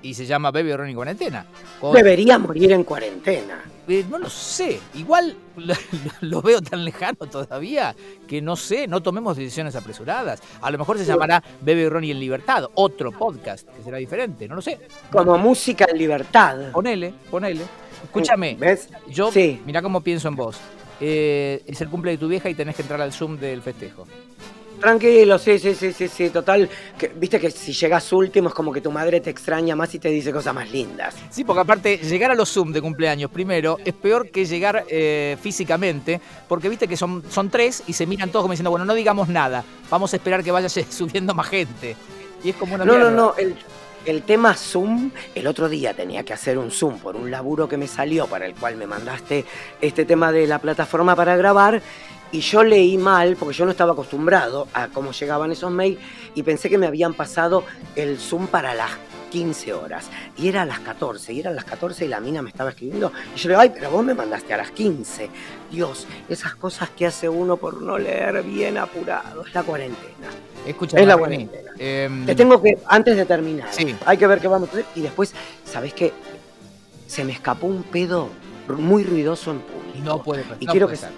y 0.01 0.13
se 0.13 0.25
llama 0.25 0.51
Baby 0.51 0.75
Ronnie 0.75 0.95
Cuarentena. 0.95 1.45
Con- 1.79 1.93
Debería 1.93 2.37
morir 2.37 2.71
en 2.71 2.83
cuarentena. 2.83 3.63
Eh, 3.89 4.03
no 4.09 4.17
lo 4.19 4.29
sé, 4.29 4.79
igual 4.95 5.33
lo, 5.55 5.73
lo 6.21 6.41
veo 6.41 6.61
tan 6.61 6.83
lejano 6.83 7.19
todavía 7.31 7.95
que 8.27 8.41
no 8.41 8.57
sé, 8.57 8.85
no 8.87 9.01
tomemos 9.01 9.37
decisiones 9.37 9.75
apresuradas. 9.77 10.41
A 10.61 10.69
lo 10.71 10.77
mejor 10.77 10.97
se 10.97 11.05
llamará 11.05 11.41
Bebe 11.61 11.89
Ronnie 11.89 12.11
en 12.11 12.19
Libertad, 12.19 12.65
otro 12.73 13.11
podcast 13.13 13.65
que 13.69 13.83
será 13.83 13.97
diferente, 13.97 14.47
no 14.47 14.55
lo 14.55 14.61
sé. 14.61 14.77
Como 15.11 15.37
música 15.37 15.85
en 15.89 15.97
libertad. 15.97 16.71
Ponele, 16.73 17.13
ponele. 17.31 17.61
Escúchame, 18.03 18.55
¿Ves? 18.59 18.89
yo 19.09 19.31
Sí. 19.31 19.61
mirá 19.65 19.81
cómo 19.81 20.01
pienso 20.01 20.27
en 20.27 20.35
vos. 20.35 20.57
Eh, 20.99 21.63
es 21.65 21.79
el 21.81 21.89
cumple 21.89 22.11
de 22.11 22.17
tu 22.17 22.27
vieja 22.27 22.49
y 22.49 22.55
tenés 22.55 22.75
que 22.75 22.81
entrar 22.81 22.99
al 23.01 23.13
Zoom 23.13 23.37
del 23.37 23.61
festejo. 23.61 24.05
Tranquilo, 24.79 25.39
sí, 25.39 25.57
sí, 25.57 25.73
sí, 25.73 25.91
sí, 25.91 26.07
sí, 26.07 26.29
total. 26.29 26.69
Que, 26.97 27.07
Viste 27.07 27.39
que 27.39 27.49
si 27.49 27.73
llegas 27.73 28.11
último 28.13 28.49
es 28.49 28.53
como 28.53 28.71
que 28.71 28.81
tu 28.81 28.91
madre 28.91 29.19
te 29.21 29.29
extraña 29.29 29.75
más 29.75 29.93
y 29.95 29.99
te 29.99 30.09
dice 30.09 30.31
cosas 30.31 30.53
más 30.53 30.69
lindas. 30.71 31.15
Sí, 31.29 31.43
porque 31.43 31.61
aparte, 31.61 31.97
llegar 31.97 32.31
a 32.31 32.35
los 32.35 32.51
Zoom 32.51 32.71
de 32.71 32.81
cumpleaños 32.81 33.31
primero 33.31 33.77
es 33.83 33.93
peor 33.93 34.29
que 34.29 34.45
llegar 34.45 34.85
eh, 34.89 35.37
físicamente, 35.41 36.21
porque 36.47 36.69
viste 36.69 36.87
que 36.87 36.97
son, 36.97 37.23
son 37.29 37.49
tres 37.49 37.83
y 37.87 37.93
se 37.93 38.05
miran 38.05 38.29
todos 38.29 38.43
como 38.43 38.53
diciendo, 38.53 38.69
bueno, 38.69 38.85
no 38.85 38.93
digamos 38.93 39.29
nada, 39.29 39.63
vamos 39.89 40.13
a 40.13 40.17
esperar 40.17 40.43
que 40.43 40.51
vaya 40.51 40.69
subiendo 40.89 41.33
más 41.33 41.47
gente. 41.47 41.95
Y 42.43 42.49
es 42.49 42.55
como 42.55 42.75
una 42.75 42.85
No, 42.85 42.97
no, 42.97 43.09
no, 43.09 43.33
el, 43.35 43.55
el 44.05 44.23
tema 44.23 44.53
Zoom, 44.53 45.11
el 45.35 45.47
otro 45.47 45.67
día 45.67 45.93
tenía 45.93 46.23
que 46.23 46.33
hacer 46.33 46.57
un 46.57 46.71
Zoom 46.71 46.99
por 46.99 47.15
un 47.15 47.29
laburo 47.29 47.67
que 47.67 47.77
me 47.77 47.87
salió 47.87 48.27
para 48.27 48.45
el 48.45 48.53
cual 48.53 48.75
me 48.77 48.87
mandaste 48.87 49.43
este 49.81 50.05
tema 50.05 50.31
de 50.31 50.47
la 50.47 50.59
plataforma 50.59 51.15
para 51.15 51.35
grabar 51.35 51.81
y 52.31 52.41
yo 52.41 52.63
leí 52.63 52.97
mal 52.97 53.35
porque 53.37 53.55
yo 53.55 53.65
no 53.65 53.71
estaba 53.71 53.93
acostumbrado 53.93 54.67
a 54.73 54.87
cómo 54.89 55.11
llegaban 55.11 55.51
esos 55.51 55.71
mails 55.71 55.99
y 56.35 56.43
pensé 56.43 56.69
que 56.69 56.77
me 56.77 56.85
habían 56.87 57.13
pasado 57.13 57.63
el 57.95 58.17
Zoom 58.19 58.47
para 58.47 58.73
las 58.73 58.91
15 59.31 59.73
horas 59.73 60.09
y 60.37 60.47
era 60.47 60.61
a 60.61 60.65
las 60.65 60.79
14 60.79 61.33
y 61.33 61.39
eran 61.41 61.55
las 61.55 61.65
14 61.65 62.05
y 62.05 62.07
la 62.07 62.19
mina 62.19 62.41
me 62.41 62.49
estaba 62.49 62.69
escribiendo 62.69 63.11
y 63.35 63.39
yo 63.39 63.49
le 63.49 63.53
digo, 63.55 63.61
ay, 63.61 63.71
pero 63.73 63.89
vos 63.91 64.03
me 64.03 64.13
mandaste 64.13 64.53
a 64.53 64.57
las 64.57 64.71
15. 64.71 65.29
Dios, 65.71 66.07
esas 66.29 66.55
cosas 66.55 66.89
que 66.91 67.05
hace 67.05 67.27
uno 67.27 67.57
por 67.57 67.81
no 67.81 67.97
leer 67.97 68.41
bien 68.43 68.77
apurado, 68.77 69.45
es 69.45 69.53
la 69.53 69.63
cuarentena. 69.63 70.27
Escucha, 70.65 70.97
Es 70.97 71.07
la 71.07 71.17
cuarentena. 71.17 71.71
em, 71.77 72.25
Te 72.25 72.35
tengo 72.35 72.61
que, 72.61 72.77
antes 72.87 73.15
de 73.15 73.25
terminar, 73.25 73.67
Sí. 73.71 73.95
hay 74.05 74.17
que 74.17 74.27
ver 74.27 74.39
qué 74.39 74.47
vamos 74.47 74.69
a 74.69 74.71
hacer. 74.73 74.85
Y 74.95 75.01
después, 75.01 75.33
¿sabés 75.65 75.93
qué? 75.93 76.13
Se 77.07 77.23
me 77.23 77.31
escapó 77.31 77.67
un 77.67 77.83
pedo 77.83 78.29
muy 78.67 79.03
ruidoso 79.03 79.51
en 79.51 79.59
público. 79.59 79.77
no 80.03 80.21
puede 80.21 80.43
Y 80.59 80.65
no 80.65 80.71
quiero 80.71 80.87
puede 80.87 80.99
que- 80.99 81.05
ser. 81.05 81.11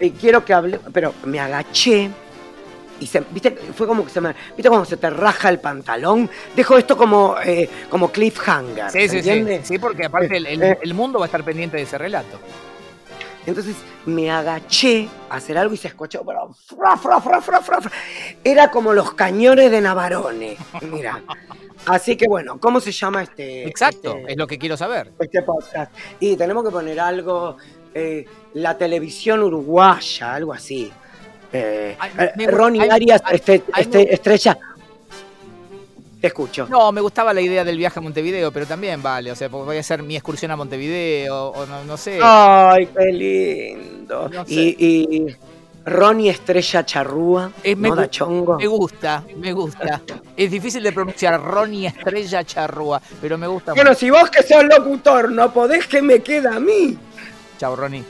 Y 0.00 0.10
quiero 0.10 0.44
que 0.44 0.52
hable, 0.54 0.80
pero 0.92 1.14
me 1.24 1.38
agaché 1.40 2.10
y 3.00 3.06
se, 3.06 3.20
viste, 3.30 3.50
fue 3.74 3.86
como 3.88 4.04
que 4.04 4.10
se 4.10 4.20
me, 4.20 4.34
viste 4.56 4.68
cuando 4.68 4.84
se 4.84 4.96
te 4.96 5.10
raja 5.10 5.48
el 5.48 5.58
pantalón. 5.58 6.30
Dejo 6.54 6.78
esto 6.78 6.96
como, 6.96 7.36
eh, 7.44 7.68
como 7.90 8.12
cliffhanger, 8.12 8.90
Sí, 8.90 9.00
¿se 9.00 9.08
sí, 9.08 9.22
sí, 9.22 9.30
entiende? 9.30 9.60
sí, 9.64 9.78
porque 9.78 10.06
aparte 10.06 10.36
el, 10.36 10.46
el- 10.46 10.78
el 10.82 10.94
mundo 10.94 11.18
va 11.18 11.24
a 11.24 11.26
estar 11.26 11.42
pendiente 11.44 11.76
de 11.76 11.82
ese 11.82 11.98
relato. 11.98 12.38
Entonces 13.44 13.74
me 14.06 14.30
agaché 14.30 15.08
a 15.28 15.36
hacer 15.36 15.58
algo 15.58 15.74
y 15.74 15.76
se 15.76 15.88
escuchó, 15.88 16.22
pero 16.24 16.54
fra, 16.78 16.96
fra, 16.96 17.20
fra. 17.20 17.90
era 18.44 18.70
como 18.70 18.92
los 18.92 19.14
cañones 19.14 19.68
de 19.72 19.80
Navarone. 19.80 20.56
Mira. 20.82 21.20
Así 21.86 22.16
que 22.16 22.28
bueno, 22.28 22.60
¿cómo 22.60 22.78
se 22.78 22.92
llama 22.92 23.24
este? 23.24 23.66
Exacto, 23.66 24.16
este- 24.16 24.32
es 24.32 24.38
lo 24.38 24.46
que 24.46 24.58
quiero 24.58 24.76
saber. 24.76 25.10
este 25.18 25.42
podcast. 25.42 25.92
Y 26.20 26.36
tenemos 26.36 26.62
que 26.62 26.70
poner 26.70 27.00
algo, 27.00 27.56
eh, 27.94 28.24
la 28.54 28.76
televisión 28.78 29.42
uruguaya, 29.42 30.34
algo 30.34 30.52
así. 30.52 30.90
Eh, 31.52 31.96
Ay, 31.98 32.46
Ronnie 32.46 32.90
Arias, 32.90 33.22
este, 33.30 33.62
este, 33.76 34.14
estrella. 34.14 34.58
Te 36.20 36.28
escucho. 36.28 36.66
No, 36.70 36.92
me 36.92 37.00
gustaba 37.00 37.34
la 37.34 37.40
idea 37.40 37.64
del 37.64 37.76
viaje 37.76 37.98
a 37.98 38.02
Montevideo, 38.02 38.52
pero 38.52 38.64
también 38.64 39.02
vale, 39.02 39.32
o 39.32 39.34
sea, 39.36 39.48
voy 39.48 39.76
a 39.76 39.80
hacer 39.80 40.02
mi 40.04 40.14
excursión 40.14 40.52
a 40.52 40.56
Montevideo, 40.56 41.48
o 41.48 41.66
no, 41.66 41.84
no 41.84 41.96
sé. 41.96 42.20
Ay, 42.22 42.86
qué 42.86 43.06
lindo. 43.06 44.28
No 44.28 44.46
sé. 44.46 44.52
y, 44.54 44.76
y 44.78 45.36
Ronnie 45.84 46.30
Estrella 46.30 46.86
Charrúa, 46.86 47.50
Eh, 47.64 47.74
me 47.74 48.08
Chongo. 48.08 48.56
Me 48.56 48.68
gusta, 48.68 49.24
me 49.36 49.52
gusta. 49.52 50.00
Es 50.36 50.48
difícil 50.48 50.82
de 50.84 50.92
pronunciar 50.92 51.42
Ronnie 51.42 51.88
Estrella 51.88 52.44
Charrúa, 52.44 53.02
pero 53.20 53.36
me 53.36 53.48
gusta 53.48 53.72
Bueno, 53.74 53.90
mucho. 53.90 53.98
si 54.00 54.10
vos 54.10 54.30
que 54.30 54.44
sos 54.44 54.62
locutor 54.64 55.30
no 55.32 55.52
podés, 55.52 55.88
¿qué 55.88 56.02
me 56.02 56.20
queda 56.20 56.54
a 56.56 56.60
mí? 56.60 56.96
Chao, 57.62 57.76
Ronnie. 57.76 58.02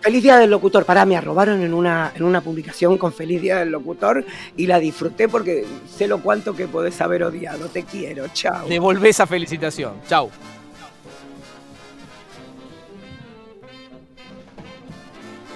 Feliz 0.00 0.24
Día 0.24 0.38
del 0.38 0.50
Locutor. 0.50 0.84
Pará, 0.84 1.04
me 1.04 1.16
arrobaron 1.16 1.62
en 1.62 1.72
una, 1.72 2.10
en 2.16 2.24
una 2.24 2.40
publicación 2.40 2.98
con 2.98 3.12
Feliz 3.12 3.40
Día 3.40 3.60
del 3.60 3.70
Locutor 3.70 4.26
y 4.56 4.66
la 4.66 4.80
disfruté 4.80 5.28
porque 5.28 5.64
sé 5.88 6.08
lo 6.08 6.20
cuánto 6.20 6.56
que 6.56 6.66
podés 6.66 7.00
haber 7.00 7.22
odiado. 7.22 7.68
Te 7.68 7.84
quiero, 7.84 8.26
chao. 8.32 8.66
Devolvé 8.66 9.10
esa 9.10 9.24
felicitación. 9.24 10.00
Chau. 10.08 10.30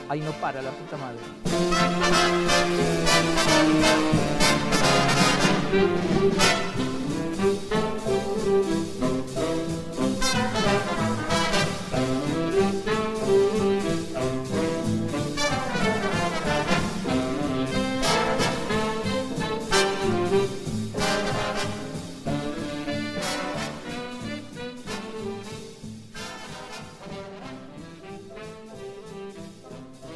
Ay, 0.09 0.21
no 0.21 0.31
para, 0.31 0.63
la 0.63 0.71
puta 0.71 0.97
madre. 0.97 1.19